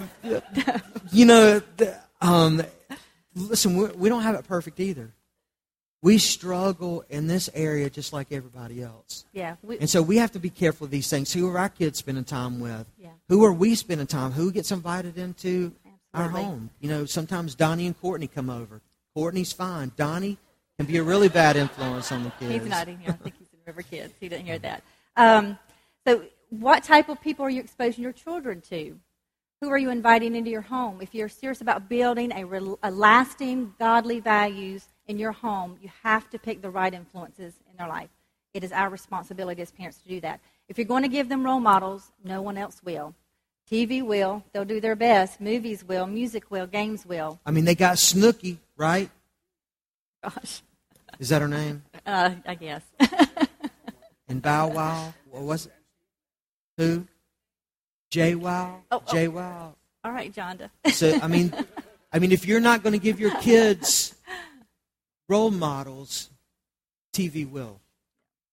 [1.13, 1.63] You know,
[2.21, 2.63] um,
[3.35, 5.11] listen, we, we don't have it perfect either.
[6.01, 9.25] We struggle in this area just like everybody else.
[9.33, 9.57] Yeah.
[9.63, 11.33] We, And so we have to be careful of these things.
[11.33, 12.87] Who are our kids spending time with?
[12.99, 13.11] Yeah.
[13.29, 14.31] Who are we spending time?
[14.31, 15.73] Who gets invited into
[16.15, 16.71] our home?
[16.81, 18.81] You know, sometimes Donnie and Courtney come over.
[19.19, 19.91] Courtney's fine.
[19.97, 20.39] Donnie
[20.79, 22.53] can be a really bad influence on the kids.
[22.53, 23.11] He's not in here.
[23.11, 24.15] I think he's in River Kids.
[24.21, 24.85] He didn't hear that.
[25.17, 25.59] Um,
[26.07, 28.97] so, what type of people are you exposing your children to?
[29.61, 31.01] Who are you inviting into your home?
[31.03, 35.91] If you're serious about building a, rel- a lasting godly values in your home, you
[36.05, 38.11] have to pick the right influences in their life.
[38.55, 40.39] It is our responsibility as parents to do that.
[40.69, 43.17] If you're going to give them role models, no one else will.
[43.69, 44.45] TV will.
[44.53, 45.41] They'll do their best.
[45.41, 46.07] Movies will.
[46.07, 46.69] Music will.
[46.69, 47.41] Games will.
[47.45, 49.11] I mean, they got Snooki, right?
[50.25, 50.63] Gosh,
[51.19, 51.83] Is that her name?
[52.07, 52.83] uh, I guess.
[54.31, 55.15] And Bow Wow.
[55.31, 55.73] What was it?
[56.77, 57.07] Who?
[58.13, 58.81] JWoww.
[58.91, 59.31] Oh, oh.
[59.31, 59.75] Wow.
[60.05, 60.69] All right, Jonda.
[60.93, 61.53] So I mean,
[62.13, 64.15] I mean, if you're not going to give your kids
[65.31, 66.29] role models,
[67.15, 67.81] TV will.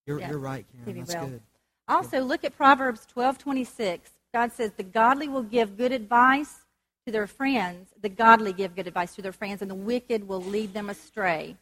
[0.07, 0.95] You're, Yeah, you're right, Karen.
[1.03, 1.29] TV That's will.
[1.31, 1.41] good.
[1.89, 3.99] Also, look at Proverbs 12:26.
[4.33, 6.64] God says, "The godly will give good advice
[7.05, 7.89] to their friends.
[8.01, 11.57] The godly give good advice to their friends, and the wicked will lead them astray."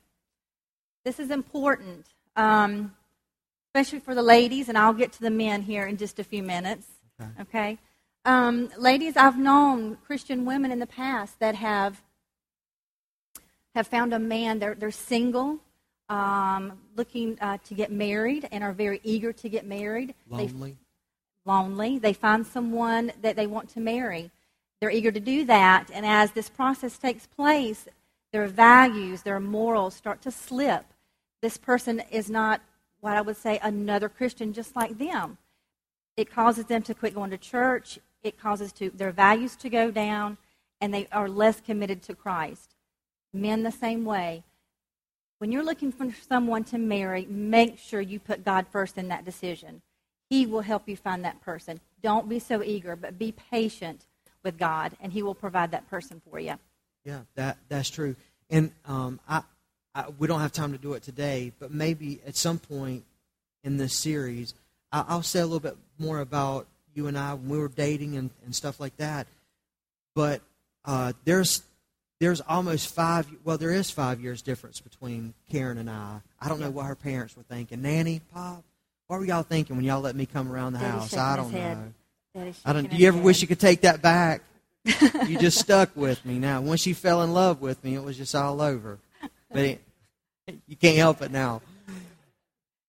[1.04, 2.96] This is important, um,
[3.68, 6.44] especially for the ladies, and I'll get to the men here in just a few
[6.44, 6.88] minutes.
[7.22, 7.42] Okay.
[7.42, 7.78] Okay,
[8.26, 12.02] um, ladies, I've known Christian women in the past that have
[13.76, 14.60] have found a man.
[14.60, 15.60] They're they're single.
[16.10, 20.14] Um, looking uh, to get married and are very eager to get married.
[20.30, 20.78] They Lonely.
[21.46, 21.98] lonely.
[21.98, 24.30] They find someone that they want to marry.
[24.84, 25.90] They're eager to do that.
[25.94, 27.88] And as this process takes place,
[28.34, 30.84] their values, their morals start to slip.
[31.42, 32.60] This person is not
[33.00, 35.38] what I would say another Christian just like them.
[36.18, 37.98] It causes them to quit going to church.
[38.24, 40.38] It causes to, their values to go down,
[40.82, 42.76] and they are less committed to Christ.
[43.32, 44.44] Men the same way.
[45.38, 49.24] When you're looking for someone to marry, make sure you put God first in that
[49.24, 49.82] decision.
[50.30, 51.80] He will help you find that person.
[52.02, 54.08] Don't be so eager, but be patient
[54.44, 56.56] with God, and He will provide that person for you.
[57.06, 58.16] Yeah, that that's true.
[58.50, 59.44] And um, I,
[59.96, 63.04] I, we don't have time to do it today, but maybe at some point
[63.64, 64.54] in this series,
[64.92, 68.16] I, I'll say a little bit more about you and I when we were dating
[68.16, 69.28] and, and stuff like that.
[70.16, 70.42] But
[70.86, 71.64] uh, there's
[72.20, 73.28] there's almost five.
[73.44, 76.22] Well, there is five years difference between Karen and I.
[76.40, 77.82] I don't know what her parents were thinking.
[77.82, 78.64] Nanny, Pop,
[79.08, 81.18] what were y'all thinking when y'all let me come around the Daddy's house?
[81.18, 81.94] I don't know.
[82.36, 82.90] I don't.
[82.90, 84.42] Do you ever wish you could take that back?
[85.28, 86.40] you just stuck with me.
[86.40, 89.00] Now, once you fell in love with me, it was just all over.
[89.52, 89.82] But it,
[90.68, 91.62] you can't help it now.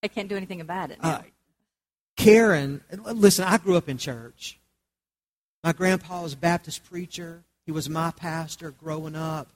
[0.02, 0.98] I can't do anything about it.
[1.00, 1.20] Uh,
[2.16, 4.58] Karen, listen, I grew up in church.
[5.62, 7.42] My grandpa was a Baptist preacher.
[7.64, 9.48] He was my pastor growing up.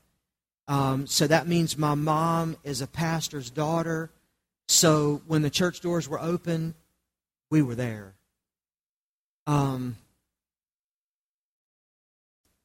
[0.67, 4.11] Um, so that means my mom is a pastor's daughter.
[4.69, 6.75] So when the church doors were open,
[7.51, 8.15] we were there.
[9.49, 9.97] Um,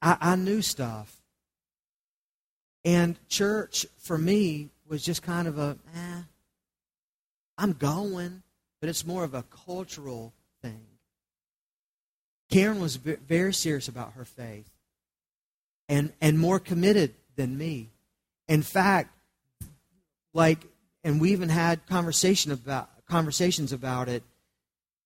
[0.01, 1.15] I, I knew stuff.
[2.83, 6.21] And church, for me, was just kind of a, eh,
[7.57, 8.43] I'm going,
[8.81, 10.81] but it's more of a cultural thing.
[12.51, 14.69] Karen was very serious about her faith
[15.87, 17.91] and, and more committed than me.
[18.49, 19.17] In fact,
[20.33, 20.65] like,
[21.05, 24.23] and we even had conversation about conversations about it.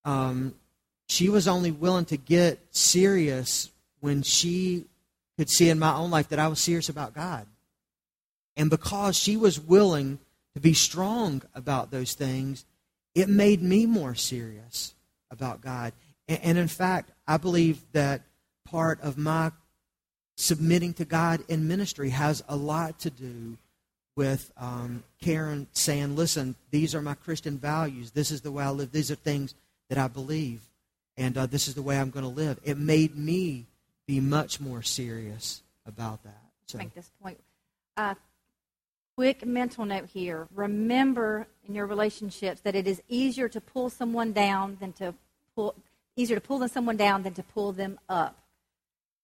[0.04, 0.54] Um,
[1.08, 4.84] she was only willing to get serious when she
[5.36, 7.46] could see in my own life that I was serious about God.
[8.56, 10.18] And because she was willing
[10.54, 12.64] to be strong about those things,
[13.14, 14.94] it made me more serious
[15.30, 15.92] about God.
[16.26, 18.22] And, and in fact, I believe that
[18.64, 19.52] part of my
[20.36, 23.56] submitting to God in ministry has a lot to do
[24.16, 28.10] with um, Karen saying, listen, these are my Christian values.
[28.10, 28.92] This is the way I live.
[28.92, 29.54] These are things
[29.88, 30.67] that I believe.
[31.18, 32.60] And uh, this is the way I'm going to live.
[32.62, 33.66] It made me
[34.06, 36.40] be much more serious about that.
[36.66, 36.78] So.
[36.78, 37.40] Make this point.
[37.96, 38.14] Uh,
[39.16, 40.46] quick mental note here.
[40.54, 45.12] Remember in your relationships that it is easier to pull someone down than to
[45.56, 45.74] pull
[46.14, 48.38] easier to pull someone down than to pull them up.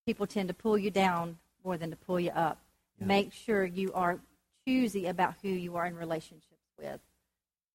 [0.05, 2.59] People tend to pull you down more than to pull you up.
[2.99, 3.07] Yeah.
[3.07, 4.19] Make sure you are
[4.67, 7.01] choosy about who you are in relationships with.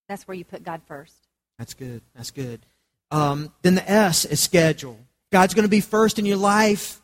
[0.09, 1.15] That's where you put God first.
[1.57, 2.01] That's good.
[2.15, 2.65] That's good.
[3.12, 4.99] Um, then the S is schedule.
[5.32, 7.01] God's going to be first in your life,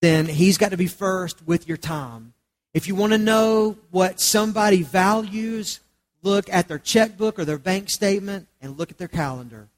[0.00, 2.34] then He's got to be first with your time.
[2.74, 5.80] If you want to know what somebody values,
[6.22, 9.68] look at their checkbook or their bank statement and look at their calendar.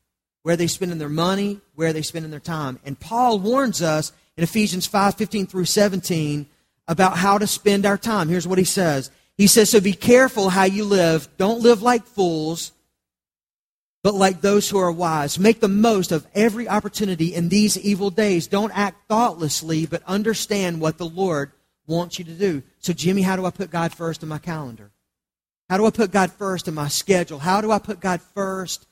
[0.43, 2.79] Where they spending their money, where they spending their time.
[2.85, 6.47] And Paul warns us in Ephesians 5 15 through 17
[6.87, 8.29] about how to spend our time.
[8.29, 11.29] Here's what he says He says, So be careful how you live.
[11.39, 12.73] Don't live like fools,
[14.05, 15.39] but like those who are wise.
[15.39, 18.47] Make the most of every opportunity in these evil days.
[18.47, 21.53] Don't act thoughtlessly, but understand what the Lord
[21.87, 22.63] wants you to do.
[22.81, 24.91] So, Jimmy, how do I put God first in my calendar?
[25.71, 27.39] How do I put God first in my schedule?
[27.39, 28.87] How do I put God first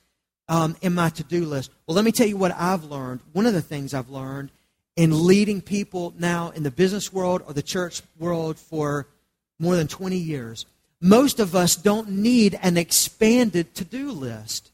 [0.48, 1.70] um, in my to do list?
[1.86, 3.20] Well, let me tell you what I've learned.
[3.34, 4.50] One of the things I've learned
[4.96, 9.06] in leading people now in the business world or the church world for
[9.58, 10.64] more than 20 years,
[11.02, 14.71] most of us don't need an expanded to do list.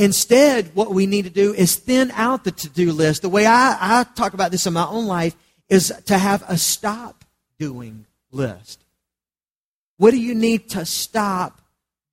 [0.00, 3.20] Instead, what we need to do is thin out the to do list.
[3.20, 5.36] The way I, I talk about this in my own life
[5.68, 7.22] is to have a stop
[7.58, 8.82] doing list.
[9.98, 11.60] What do you need to stop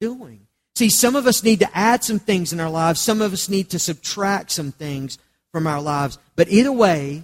[0.02, 0.48] doing?
[0.76, 3.48] See, some of us need to add some things in our lives, some of us
[3.48, 5.18] need to subtract some things
[5.54, 6.18] from our lives.
[6.36, 7.24] But either way,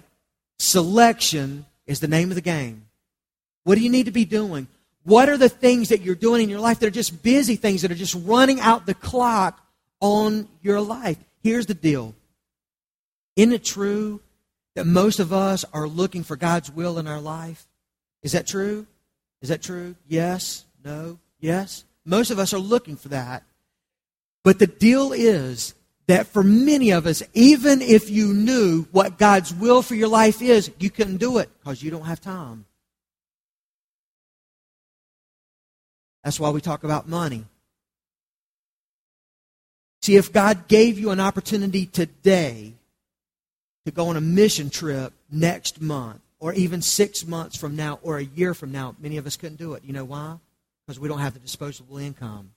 [0.58, 2.86] selection is the name of the game.
[3.64, 4.68] What do you need to be doing?
[5.02, 7.82] What are the things that you're doing in your life that are just busy things
[7.82, 9.60] that are just running out the clock
[10.04, 11.16] on your life?
[11.42, 12.14] Here's the deal.
[13.36, 14.20] Isn't it true
[14.74, 17.66] that most of us are looking for God's will in our life?
[18.22, 18.86] Is that true?
[19.40, 19.96] Is that true?
[20.06, 20.66] Yes?
[20.84, 21.18] No?
[21.40, 21.84] Yes?
[22.04, 23.44] Most of us are looking for that.
[24.42, 25.74] But the deal is
[26.06, 30.42] that for many of us, even if you knew what God's will for your life
[30.42, 32.66] is, you couldn't do it because you don't have time.
[36.22, 37.46] That's why we talk about money.
[40.04, 42.74] See, if God gave you an opportunity today
[43.86, 48.18] to go on a mission trip next month, or even six months from now, or
[48.18, 49.82] a year from now, many of us couldn't do it.
[49.82, 50.36] You know why?
[50.86, 52.50] Because we don't have the disposable income.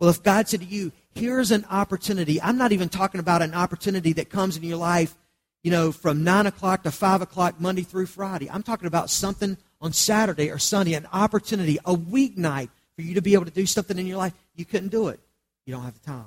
[0.00, 3.54] Well, if God said to you, here's an opportunity, I'm not even talking about an
[3.54, 5.14] opportunity that comes in your life,
[5.62, 8.50] you know, from 9 o'clock to 5 o'clock, Monday through Friday.
[8.50, 13.22] I'm talking about something on Saturday or Sunday, an opportunity, a weeknight for you to
[13.22, 14.32] be able to do something in your life.
[14.56, 15.20] You couldn't do it.
[15.66, 16.26] You don't have the time.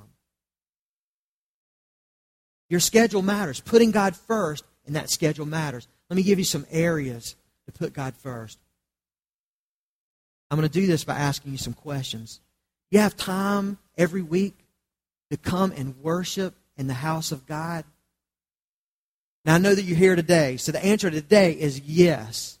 [2.68, 3.60] Your schedule matters.
[3.60, 5.88] Putting God first in that schedule matters.
[6.10, 7.36] Let me give you some areas
[7.66, 8.58] to put God first.
[10.50, 12.40] I'm going to do this by asking you some questions.
[12.90, 14.54] You have time every week
[15.30, 17.84] to come and worship in the house of God?
[19.44, 22.58] Now, I know that you're here today, so the answer today is yes.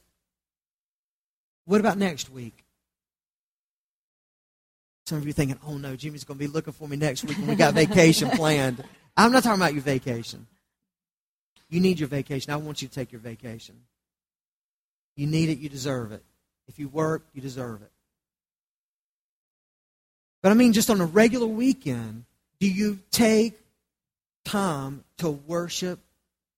[1.64, 2.64] What about next week?
[5.08, 7.24] Some of you are thinking, oh no, Jimmy's going to be looking for me next
[7.24, 8.84] week when we got vacation planned.
[9.16, 10.46] I'm not talking about your vacation.
[11.70, 12.52] You need your vacation.
[12.52, 13.74] I want you to take your vacation.
[15.16, 16.22] You need it, you deserve it.
[16.66, 17.90] If you work, you deserve it.
[20.42, 22.26] But I mean, just on a regular weekend,
[22.60, 23.58] do you take
[24.44, 26.00] time to worship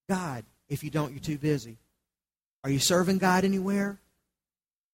[0.09, 0.45] God?
[0.69, 1.77] If you don't, you're too busy.
[2.65, 4.01] Are you serving God anywhere?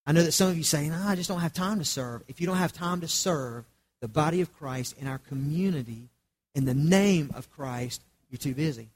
[0.06, 1.84] I know that some of you say, no, ah, I just don't have time to
[1.84, 2.22] serve.
[2.28, 3.64] If you don't have time to serve
[4.00, 6.08] the body of Christ in our community
[6.54, 8.88] in the name of Christ, you're too busy.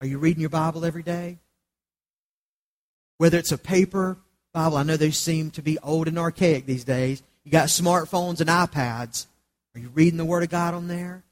[0.00, 1.38] Are you reading your Bible every day?
[3.16, 4.18] Whether it's a paper
[4.52, 7.22] Bible, I know they seem to be old and archaic these days.
[7.42, 9.26] You got smartphones and iPads.
[9.74, 11.24] Are you reading the Word of God on there?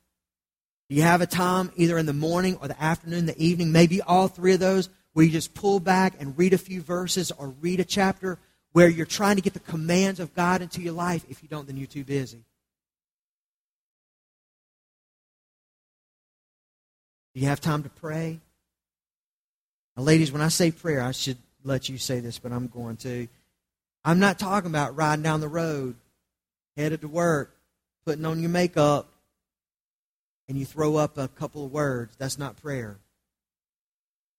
[0.91, 4.03] Do you have a time either in the morning or the afternoon, the evening, maybe
[4.03, 7.49] all three of those, where you just pull back and read a few verses or
[7.61, 8.39] read a chapter
[8.73, 11.25] where you're trying to get the commands of God into your life?
[11.29, 12.45] If you don't, then you're too busy.
[17.35, 18.41] Do you have time to pray?
[19.97, 22.97] Now, ladies, when I say prayer, I should let you say this, but I'm going
[22.99, 23.29] to.
[24.05, 25.95] I'm not talking about riding down the road,
[26.77, 27.57] headed to work,
[28.05, 29.09] putting on your makeup,
[30.49, 32.15] and you throw up a couple of words.
[32.19, 32.99] That's not prayer.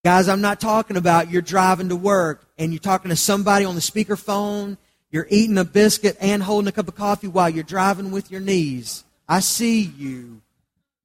[0.04, 3.76] Guys, I'm not talking about you're driving to work and you're talking to somebody on
[3.76, 4.76] the speakerphone,
[5.12, 8.42] you're eating a biscuit and holding a cup of coffee while you're driving with your
[8.42, 9.06] knees.
[9.30, 10.42] I see you.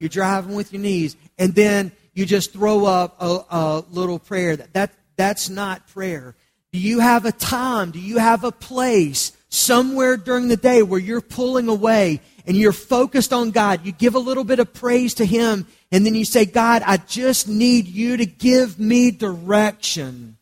[0.01, 1.15] You're driving with your knees.
[1.37, 4.57] And then you just throw up a, a little prayer.
[4.57, 6.35] That, that, that's not prayer.
[6.73, 7.91] Do you have a time?
[7.91, 12.19] Do you have a place somewhere during the day where you're pulling away
[12.49, 13.85] and you're focused on God?
[13.85, 16.97] You give a little bit of praise to Him and then you say, God, I
[16.97, 20.37] just need you to give me direction.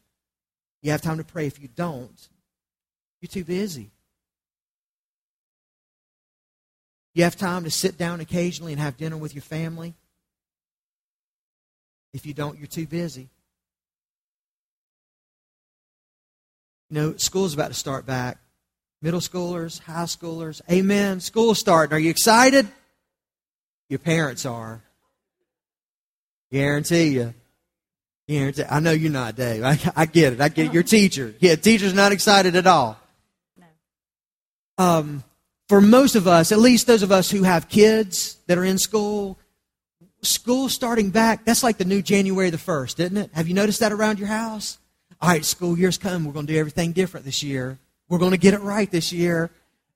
[0.81, 1.47] You have time to pray.
[1.47, 2.29] If you don't,
[3.19, 3.91] you're too busy.
[7.13, 9.95] You have time to sit down occasionally and have dinner with your family.
[12.13, 13.27] If you don't, you're too busy.
[16.89, 18.37] You know, school's about to start back.
[19.01, 21.19] Middle schoolers, high schoolers, amen.
[21.19, 21.95] School starting.
[21.95, 22.67] Are you excited?
[23.89, 24.81] Your parents are.
[26.51, 27.33] Guarantee you.
[28.27, 28.63] Guarantee.
[28.69, 29.63] I know you're not, Dave.
[29.63, 30.41] I, I get it.
[30.41, 30.73] I get it.
[30.73, 31.35] Your teacher.
[31.39, 32.97] Yeah, teacher's not excited at all.
[33.57, 33.65] No.
[34.77, 35.23] Um,
[35.69, 38.77] for most of us, at least those of us who have kids that are in
[38.77, 39.37] school,
[40.21, 43.31] school starting back, that's like the new January the 1st, isn't it?
[43.33, 44.77] Have you noticed that around your house?
[45.21, 46.25] All right, school year's come.
[46.25, 47.79] We're going to do everything different this year.
[48.09, 49.51] We're going to get it right this year.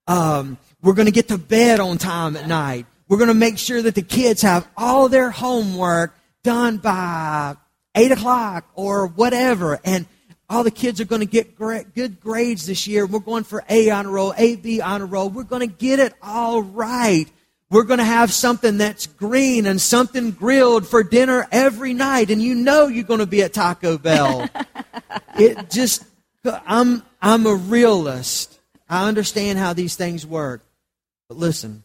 [0.07, 2.85] Um, we're going to get to bed on time at night.
[3.07, 7.55] We're going to make sure that the kids have all their homework done by
[7.95, 9.79] 8 o'clock or whatever.
[9.83, 10.05] And
[10.49, 13.05] all the kids are going to get great, good grades this year.
[13.05, 15.29] We're going for A on a roll, A, B on a roll.
[15.29, 17.25] We're going to get it all right.
[17.69, 22.29] We're going to have something that's green and something grilled for dinner every night.
[22.29, 24.49] And you know you're going to be at Taco Bell.
[25.37, 26.03] it just,
[26.43, 28.59] I'm, I'm a realist.
[28.89, 30.61] I understand how these things work.
[31.29, 31.83] But listen,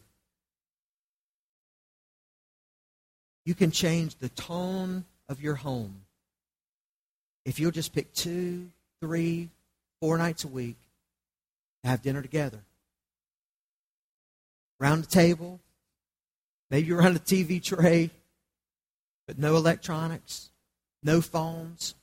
[3.45, 6.01] you can change the tone of your home
[7.45, 9.47] if you'll just pick two, three,
[10.01, 10.75] four nights a week
[11.83, 12.59] to have dinner together.
[14.81, 15.61] Around the table,
[16.69, 18.09] maybe around a TV tray,
[19.27, 20.49] but no electronics,
[21.03, 21.95] no phones.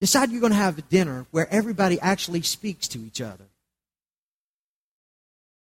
[0.00, 3.46] Decide you're going to have a dinner where everybody actually speaks to each other.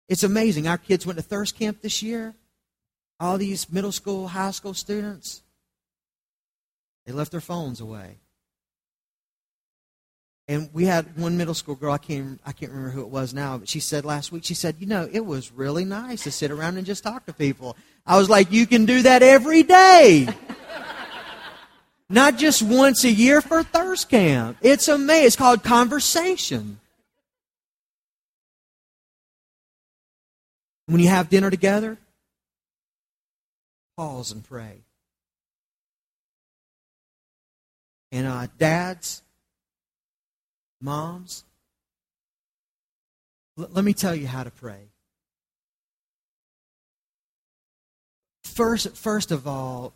[0.09, 0.69] It's amazing.
[0.69, 2.35] Our kids went to thirst camp this year
[3.21, 5.43] all these middle school, high school students,
[7.07, 8.19] they left their phones away.
[10.47, 13.35] And we had one middle school girl, I can't, I can't remember who it was
[13.35, 16.31] now, but she said last week, she said, you know, it was really nice to
[16.31, 17.77] sit around and just talk to people.
[18.07, 20.29] I was like, you can do that every day.
[22.11, 24.57] Not just once a year for thirst camp.
[24.63, 25.27] It's amazing.
[25.27, 26.81] It's called conversation.
[30.87, 31.99] When you have dinner together,
[33.99, 34.79] pause and pray.
[38.11, 39.23] And uh, dads,
[40.81, 41.45] moms,
[43.59, 44.89] l- let me tell you how to pray.
[48.45, 49.93] First, first of all,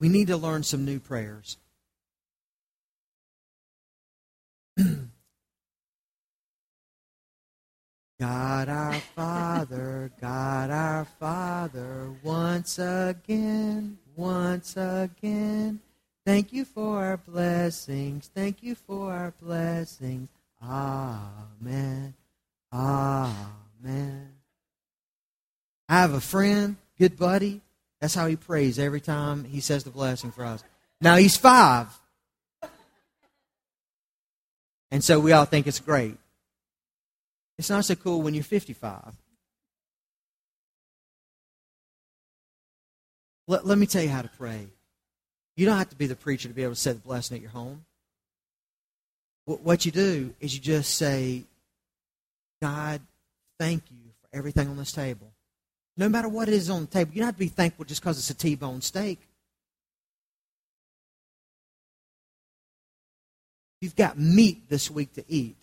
[0.00, 1.58] we need to learn some new prayers.
[8.18, 15.80] God our Father, God our Father, once again, once again.
[16.26, 18.30] Thank you for our blessings.
[18.34, 20.28] Thank you for our blessings.
[20.62, 22.14] Amen.
[22.72, 24.32] Amen.
[25.88, 27.62] I have a friend, good buddy.
[28.00, 30.64] That's how he prays every time he says the blessing for us.
[31.00, 31.88] Now he's five.
[34.90, 36.16] And so we all think it's great.
[37.58, 39.14] It's not so cool when you're 55.
[43.46, 44.66] Let, let me tell you how to pray.
[45.56, 47.42] You don't have to be the preacher to be able to say the blessing at
[47.42, 47.84] your home.
[49.44, 51.42] What you do is you just say,
[52.62, 53.00] God,
[53.58, 55.29] thank you for everything on this table.
[56.00, 58.00] No matter what it is on the table, you don't have to be thankful just
[58.00, 59.20] because it's a T bone steak.
[63.82, 65.58] You've got meat this week to eat.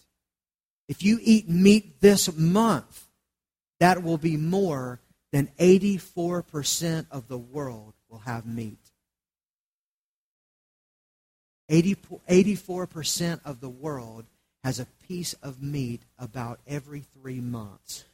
[0.87, 3.07] If you eat meat this month,
[3.79, 4.99] that will be more
[5.31, 8.91] than 84% of the world will have meat.
[11.67, 11.95] 80,
[12.29, 14.25] 84% of the world
[14.63, 18.05] has a piece of meat about every three months.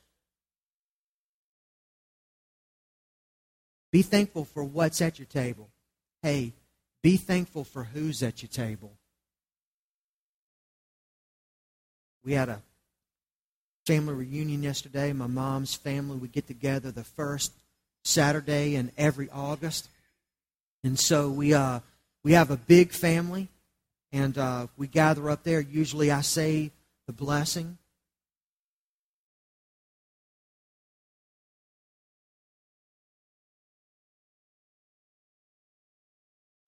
[3.94, 5.70] Be thankful for what's at your table.
[6.24, 6.54] Hey,
[7.04, 8.92] be thankful for who's at your table.
[12.26, 12.64] We had a
[13.86, 15.14] family reunion yesterday.
[15.14, 17.54] My mom's family, we get together the first
[18.04, 19.88] Saturday in every August.
[20.84, 21.82] And so we, uh,
[22.24, 23.48] we have a big family,
[24.12, 25.60] and uh, we gather up there.
[25.62, 26.72] Usually I say
[27.06, 27.78] the blessing.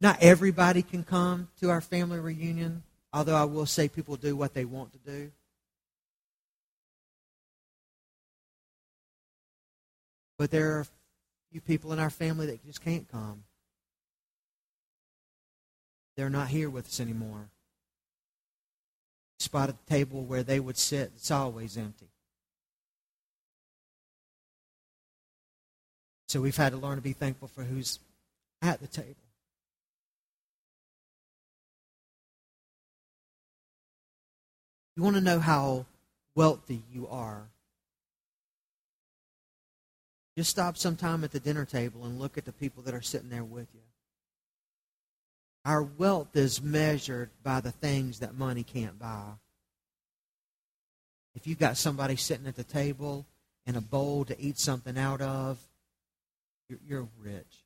[0.02, 2.84] Not everybody can come to our family reunion,
[3.14, 5.32] although I will say people do what they want to do.
[10.38, 10.88] But there are a
[11.52, 13.43] few people in our family that just can't come.
[16.18, 17.50] They're not here with us anymore.
[19.39, 22.08] Spot at the table where they would sit, it's always empty.
[26.28, 28.00] So we've had to learn to be thankful for who's
[28.62, 29.24] at the table.
[34.96, 35.86] You want to know how
[36.36, 37.50] wealthy you are?
[40.38, 43.30] Just stop sometime at the dinner table and look at the people that are sitting
[43.30, 43.82] there with you.
[45.64, 49.32] Our wealth is measured by the things that money can't buy.
[51.36, 53.26] If you've got somebody sitting at the table
[53.66, 55.58] and a bowl to eat something out of,
[56.70, 57.64] you're, you're rich.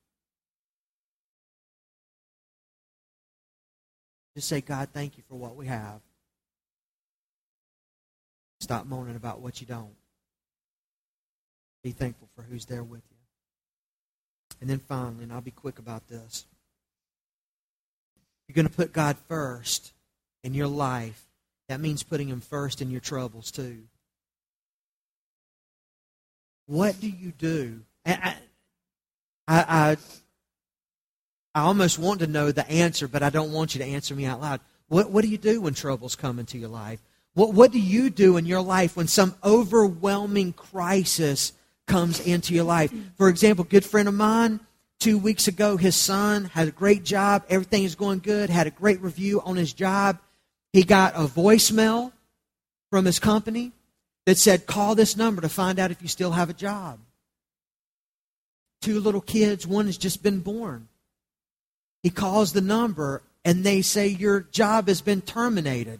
[4.36, 6.00] Just say, God, thank you for what we have.
[8.60, 9.96] Stop moaning about what you don't.
[11.84, 13.18] Be thankful for who's there with you.
[14.62, 16.46] And then finally, and I'll be quick about this.
[18.48, 19.94] You're going to put God first
[20.44, 21.24] in your life.
[21.70, 23.84] That means putting Him first in your troubles, too.
[26.66, 27.82] What do you do?
[28.06, 28.36] I,
[29.48, 29.98] I,
[31.56, 34.26] I, almost want to know the answer, but I don't want you to answer me
[34.26, 34.60] out loud.
[34.88, 37.00] What, what do you do when troubles come into your life?
[37.34, 41.54] What, what do you do in your life when some overwhelming crisis
[41.88, 42.94] comes into your life?
[43.18, 44.60] For example, good friend of mine,
[45.00, 47.44] two weeks ago, his son had a great job.
[47.50, 50.20] Everything is going good, had a great review on his job.
[50.74, 52.12] He got a voicemail
[52.90, 53.72] from his company
[54.26, 57.00] that said, Call this number to find out if you still have a job.
[58.82, 60.88] Two little kids, one has just been born.
[62.04, 66.00] He calls the number and they say, Your job has been terminated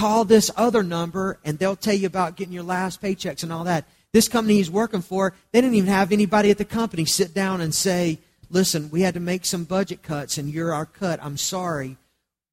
[0.00, 3.64] call this other number and they'll tell you about getting your last paychecks and all
[3.64, 3.84] that.
[4.14, 7.60] This company he's working for, they didn't even have anybody at the company sit down
[7.60, 11.22] and say, listen, we had to make some budget cuts and you're our cut.
[11.22, 11.98] I'm sorry.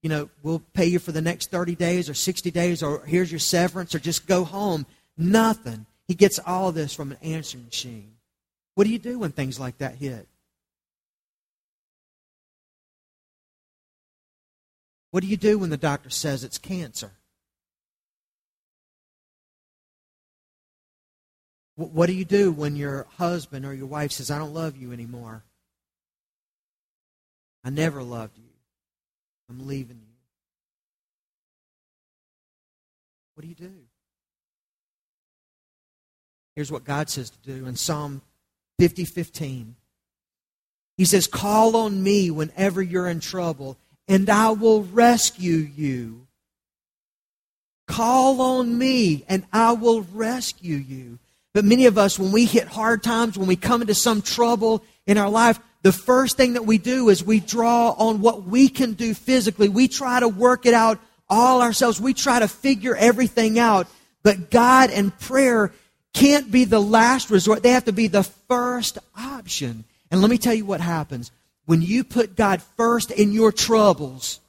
[0.04, 3.32] You know, we'll pay you for the next 30 days or 60 days or here's
[3.32, 4.86] your severance or just go home.
[5.18, 5.86] Nothing.
[6.10, 8.12] He gets all this from an answering machine.
[8.76, 10.28] What do you do when things like that hit?
[15.12, 17.14] What do you do when the doctor says it's cancer?
[21.78, 24.92] What do you do when your husband or your wife says, I don't love you
[24.92, 25.44] anymore?
[27.64, 28.50] I never loved you.
[29.48, 30.16] I'm leaving you.
[33.36, 33.74] What do you do?
[36.56, 38.24] Here's what God says to do in Psalm
[38.80, 39.76] 50 15.
[40.98, 46.26] He says, Call on me whenever you're in trouble, and I will rescue you.
[47.86, 51.20] Call on me, and I will rescue you.
[51.58, 54.84] But many of us, when we hit hard times, when we come into some trouble
[55.08, 58.70] in our life, the first thing that we do is we draw on what we
[58.70, 59.68] can do physically.
[59.68, 62.00] We try to work it out all ourselves.
[62.00, 63.88] We try to figure everything out.
[64.22, 65.74] But God and prayer
[66.14, 67.64] can't be the last resort.
[67.64, 69.84] They have to be the first option.
[70.12, 71.32] And let me tell you what happens.
[71.66, 74.42] When you put God first in your troubles,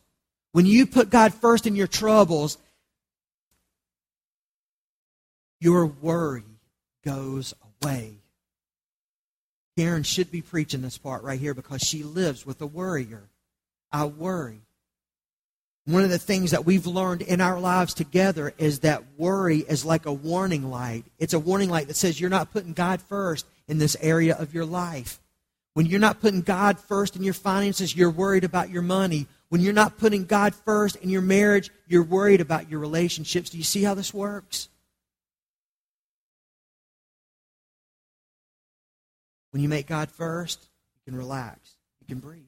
[0.52, 2.58] when you put God first in your troubles,
[5.58, 6.42] your worry
[7.04, 8.18] goes away.
[9.76, 13.28] Karen should be preaching this part right here because she lives with a worrier.
[13.92, 14.60] I worry.
[15.84, 19.86] One of the things that we've learned in our lives together is that worry is
[19.86, 21.04] like a warning light.
[21.18, 24.52] It's a warning light that says you're not putting God first in this area of
[24.52, 25.20] your life.
[25.74, 29.28] When you're not putting God first in your finances, you're worried about your money.
[29.48, 33.48] When you're not putting God first in your marriage, you're worried about your relationships.
[33.48, 34.68] Do you see how this works?
[39.58, 40.60] When you make God first,
[40.94, 41.58] you can relax,
[42.00, 42.44] you can breathe.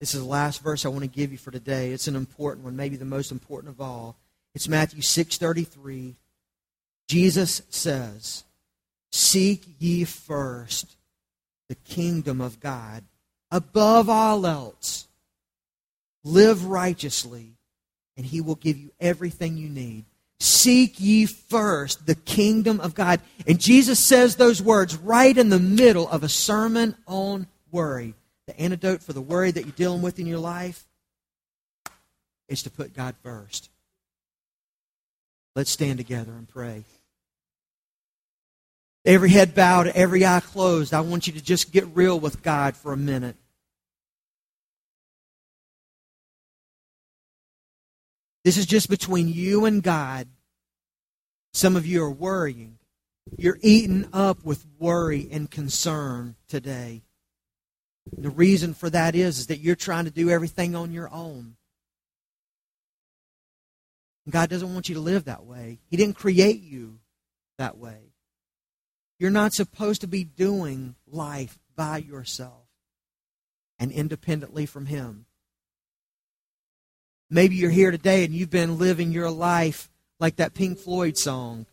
[0.00, 1.92] This is the last verse I want to give you for today.
[1.92, 4.18] It's an important one, maybe the most important of all.
[4.54, 6.16] It's Matthew 6:33.
[7.08, 8.44] Jesus says,
[9.12, 10.98] "Seek ye first
[11.68, 13.04] the kingdom of God
[13.50, 15.08] above all else.
[16.22, 17.56] Live righteously,
[18.14, 20.04] and he will give you everything you need.
[20.40, 25.60] Seek ye first the kingdom of God." And Jesus says those words right in the
[25.60, 28.14] middle of a sermon on worry.
[28.46, 30.86] The antidote for the worry that you're dealing with in your life
[32.48, 33.70] is to put God first.
[35.56, 36.84] Let's stand together and pray.
[39.06, 40.92] Every head bowed, every eye closed.
[40.92, 43.36] I want you to just get real with God for a minute.
[48.44, 50.28] This is just between you and God.
[51.54, 52.78] Some of you are worrying.
[53.38, 57.02] You're eaten up with worry and concern today.
[58.16, 61.56] The reason for that is, is that you're trying to do everything on your own.
[64.28, 65.78] God doesn't want you to live that way.
[65.88, 66.98] He didn't create you
[67.58, 68.12] that way.
[69.18, 72.66] You're not supposed to be doing life by yourself
[73.78, 75.26] and independently from Him.
[77.30, 81.66] Maybe you're here today and you've been living your life like that Pink Floyd song.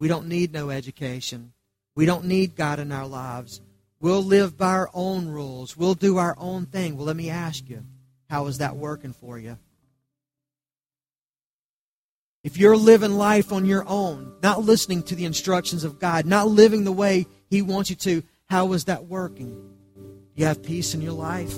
[0.00, 1.52] We don't need no education.
[1.94, 3.60] We don't need God in our lives.
[4.00, 5.76] We'll live by our own rules.
[5.76, 6.96] We'll do our own thing.
[6.96, 7.84] Well, let me ask you,
[8.30, 9.58] how is that working for you?
[12.44, 16.48] If you're living life on your own, not listening to the instructions of God, not
[16.48, 19.74] living the way He wants you to, how is that working?
[20.34, 21.54] You have peace in your life?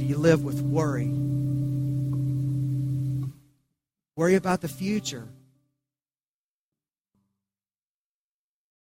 [0.00, 1.12] Do you live with worry?
[4.16, 5.28] Worry about the future.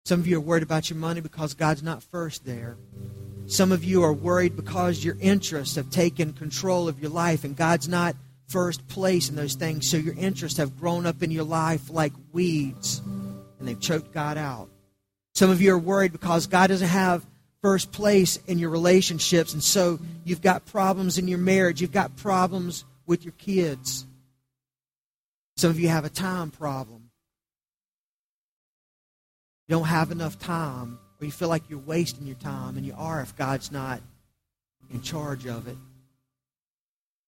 [0.04, 2.76] Some of you are worried about your money because God's not first there.
[3.46, 7.56] Some of you are worried because your interests have taken control of your life and
[7.56, 8.14] God's not
[8.48, 9.88] first place in those things.
[9.90, 13.00] So your interests have grown up in your life like weeds
[13.58, 14.68] and they've choked God out.
[15.34, 17.24] Some of you are worried because God doesn't have
[17.62, 22.16] first place in your relationships and so you've got problems in your marriage, you've got
[22.16, 24.06] problems with your kids.
[25.56, 27.10] Some of you have a time problem
[29.70, 32.92] you don't have enough time, or you feel like you're wasting your time, and you
[32.98, 34.00] are if God's not
[34.92, 35.76] in charge of it.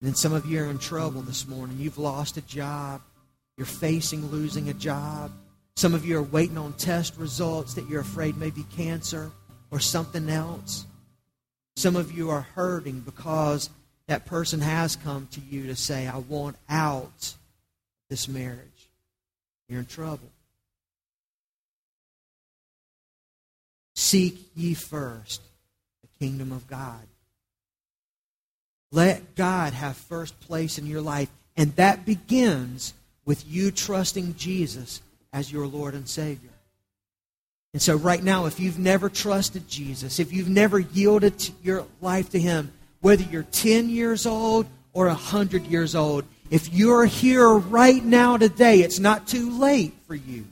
[0.00, 1.76] And then some of you are in trouble this morning.
[1.78, 3.00] You've lost a job.
[3.56, 5.30] You're facing losing a job.
[5.76, 9.30] Some of you are waiting on test results that you're afraid may be cancer
[9.72, 10.86] or something else.
[11.74, 13.70] Some of you are hurting because
[14.06, 17.34] that person has come to you to say, I want out
[18.10, 18.58] this marriage.
[19.68, 20.28] You're in trouble.
[23.94, 25.40] Seek ye first
[26.02, 27.06] the kingdom of God.
[28.90, 31.30] Let God have first place in your life.
[31.56, 32.92] And that begins
[33.24, 35.00] with you trusting Jesus
[35.32, 36.51] as your Lord and Savior.
[37.72, 42.30] And so, right now, if you've never trusted Jesus, if you've never yielded your life
[42.30, 48.04] to Him, whether you're 10 years old or 100 years old, if you're here right
[48.04, 50.44] now today, it's not too late for you.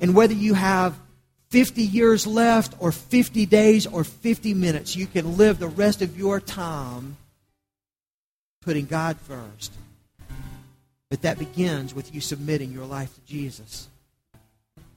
[0.00, 0.98] And whether you have
[1.50, 4.96] 50 years left, or 50 days, or 50 minutes.
[4.96, 7.16] You can live the rest of your time
[8.62, 9.72] putting God first.
[11.08, 13.88] But that begins with you submitting your life to Jesus.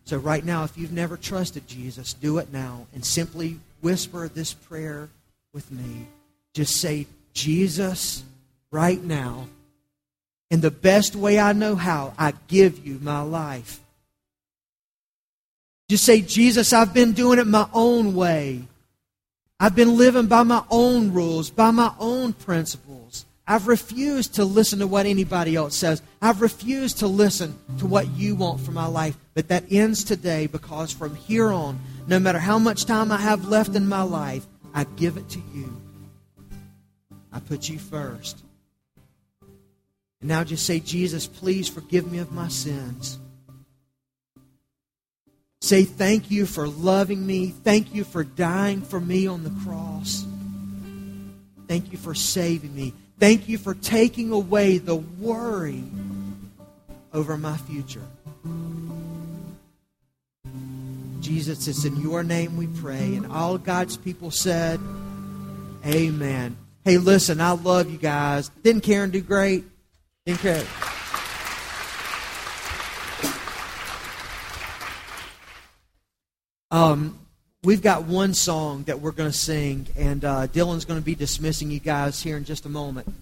[0.09, 4.55] So, right now, if you've never trusted Jesus, do it now and simply whisper this
[4.55, 5.07] prayer
[5.53, 6.07] with me.
[6.55, 8.23] Just say, Jesus,
[8.71, 9.45] right now,
[10.49, 13.79] in the best way I know how, I give you my life.
[15.89, 18.63] Just say, Jesus, I've been doing it my own way.
[19.59, 23.25] I've been living by my own rules, by my own principles.
[23.49, 26.03] I've refused to listen to what anybody else says.
[26.21, 29.17] I've refused to listen to what you want for my life.
[29.33, 33.47] But that ends today because from here on, no matter how much time I have
[33.47, 35.81] left in my life, I give it to you.
[37.33, 38.37] I put you first.
[40.21, 43.17] And now just say, Jesus, please forgive me of my sins.
[45.61, 47.47] Say thank you for loving me.
[47.47, 50.23] Thank you for dying for me on the cross.
[51.67, 52.93] Thank you for saving me.
[53.19, 55.83] Thank you for taking away the worry
[57.11, 58.01] over my future.
[61.19, 63.15] Jesus, it's in your name we pray.
[63.15, 64.79] And all God's people said,
[65.85, 66.55] Amen.
[66.85, 68.49] Hey, listen, I love you guys.
[68.63, 69.65] Didn't Karen do great?
[70.25, 70.65] Didn't Karen?
[76.71, 77.19] Um,
[77.63, 81.15] we've got one song that we're going to sing, and uh, Dylan's going to be
[81.15, 83.13] dismissing you guys here in just a moment.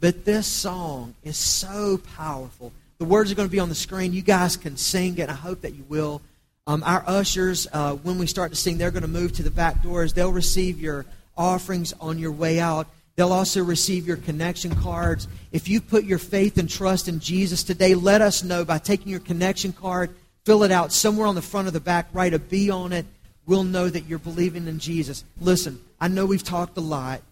[0.00, 2.72] But this song is so powerful.
[2.98, 4.12] The words are going to be on the screen.
[4.12, 5.22] You guys can sing it.
[5.22, 6.22] And I hope that you will.
[6.66, 9.50] Um, our ushers, uh, when we start to sing, they're going to move to the
[9.50, 10.12] back doors.
[10.12, 11.06] They'll receive your
[11.36, 12.88] offerings on your way out.
[13.14, 15.28] They'll also receive your connection cards.
[15.52, 19.08] If you put your faith and trust in Jesus today, let us know by taking
[19.08, 20.10] your connection card,
[20.44, 23.06] fill it out somewhere on the front of the back, write a B on it.
[23.46, 25.24] We'll know that you're believing in Jesus.
[25.40, 27.22] Listen, I know we've talked a lot.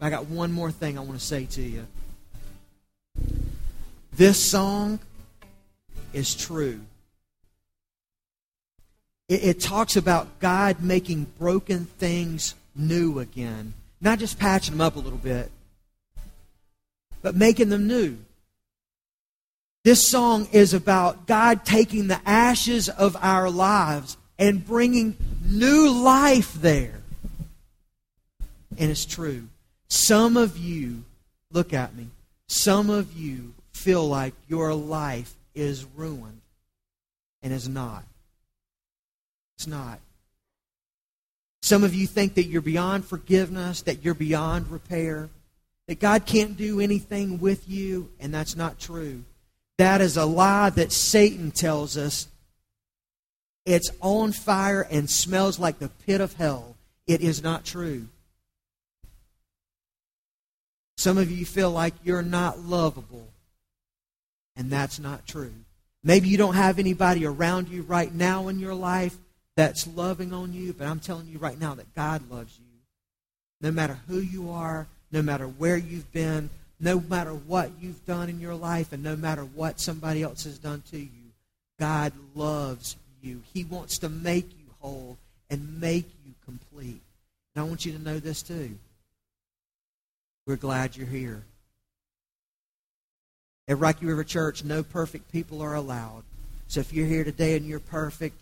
[0.00, 1.86] I got one more thing I want to say to you.
[4.12, 5.00] This song
[6.12, 6.80] is true.
[9.28, 13.74] It, it talks about God making broken things new again.
[14.00, 15.50] Not just patching them up a little bit,
[17.22, 18.16] but making them new.
[19.84, 26.54] This song is about God taking the ashes of our lives and bringing new life
[26.54, 27.00] there.
[28.78, 29.46] And it's true.
[29.88, 31.04] Some of you,
[31.52, 32.08] look at me,
[32.48, 36.40] some of you feel like your life is ruined
[37.42, 38.02] and is not.
[39.58, 40.00] It's not.
[41.62, 45.28] Some of you think that you're beyond forgiveness, that you're beyond repair,
[45.86, 49.22] that God can't do anything with you, and that's not true.
[49.76, 52.26] That is a lie that Satan tells us.
[53.66, 56.76] It's on fire and smells like the pit of hell.
[57.06, 58.06] It is not true.
[60.96, 63.28] Some of you feel like you're not lovable,
[64.56, 65.52] and that's not true.
[66.04, 69.16] Maybe you don't have anybody around you right now in your life
[69.56, 72.64] that's loving on you, but I'm telling you right now that God loves you.
[73.60, 76.48] No matter who you are, no matter where you've been,
[76.78, 80.58] no matter what you've done in your life, and no matter what somebody else has
[80.58, 81.32] done to you,
[81.78, 83.42] God loves you.
[83.52, 85.18] He wants to make you whole
[85.48, 87.00] and make you complete.
[87.54, 88.76] And I want you to know this too.
[90.46, 91.42] We're glad you're here.
[93.68, 96.24] At Rocky River Church, no perfect people are allowed.
[96.68, 98.36] So if you're here today and you're perfect,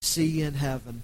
[0.00, 1.02] see you in heaven.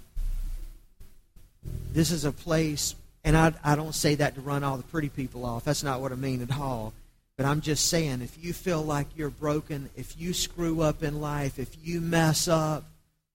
[1.93, 2.95] This is a place,
[3.25, 5.65] and I, I don't say that to run all the pretty people off.
[5.65, 6.93] That's not what I mean at all.
[7.41, 11.23] But I'm just saying, if you feel like you're broken, if you screw up in
[11.23, 12.85] life, if you mess up,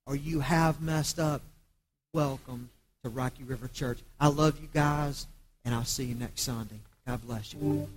[0.05, 1.41] or you have messed up,
[2.13, 2.69] welcome
[3.01, 3.97] to Rocky River Church.
[4.19, 5.25] I love you guys,
[5.65, 6.75] and I'll see you next Sunday.
[7.07, 7.87] God bless you.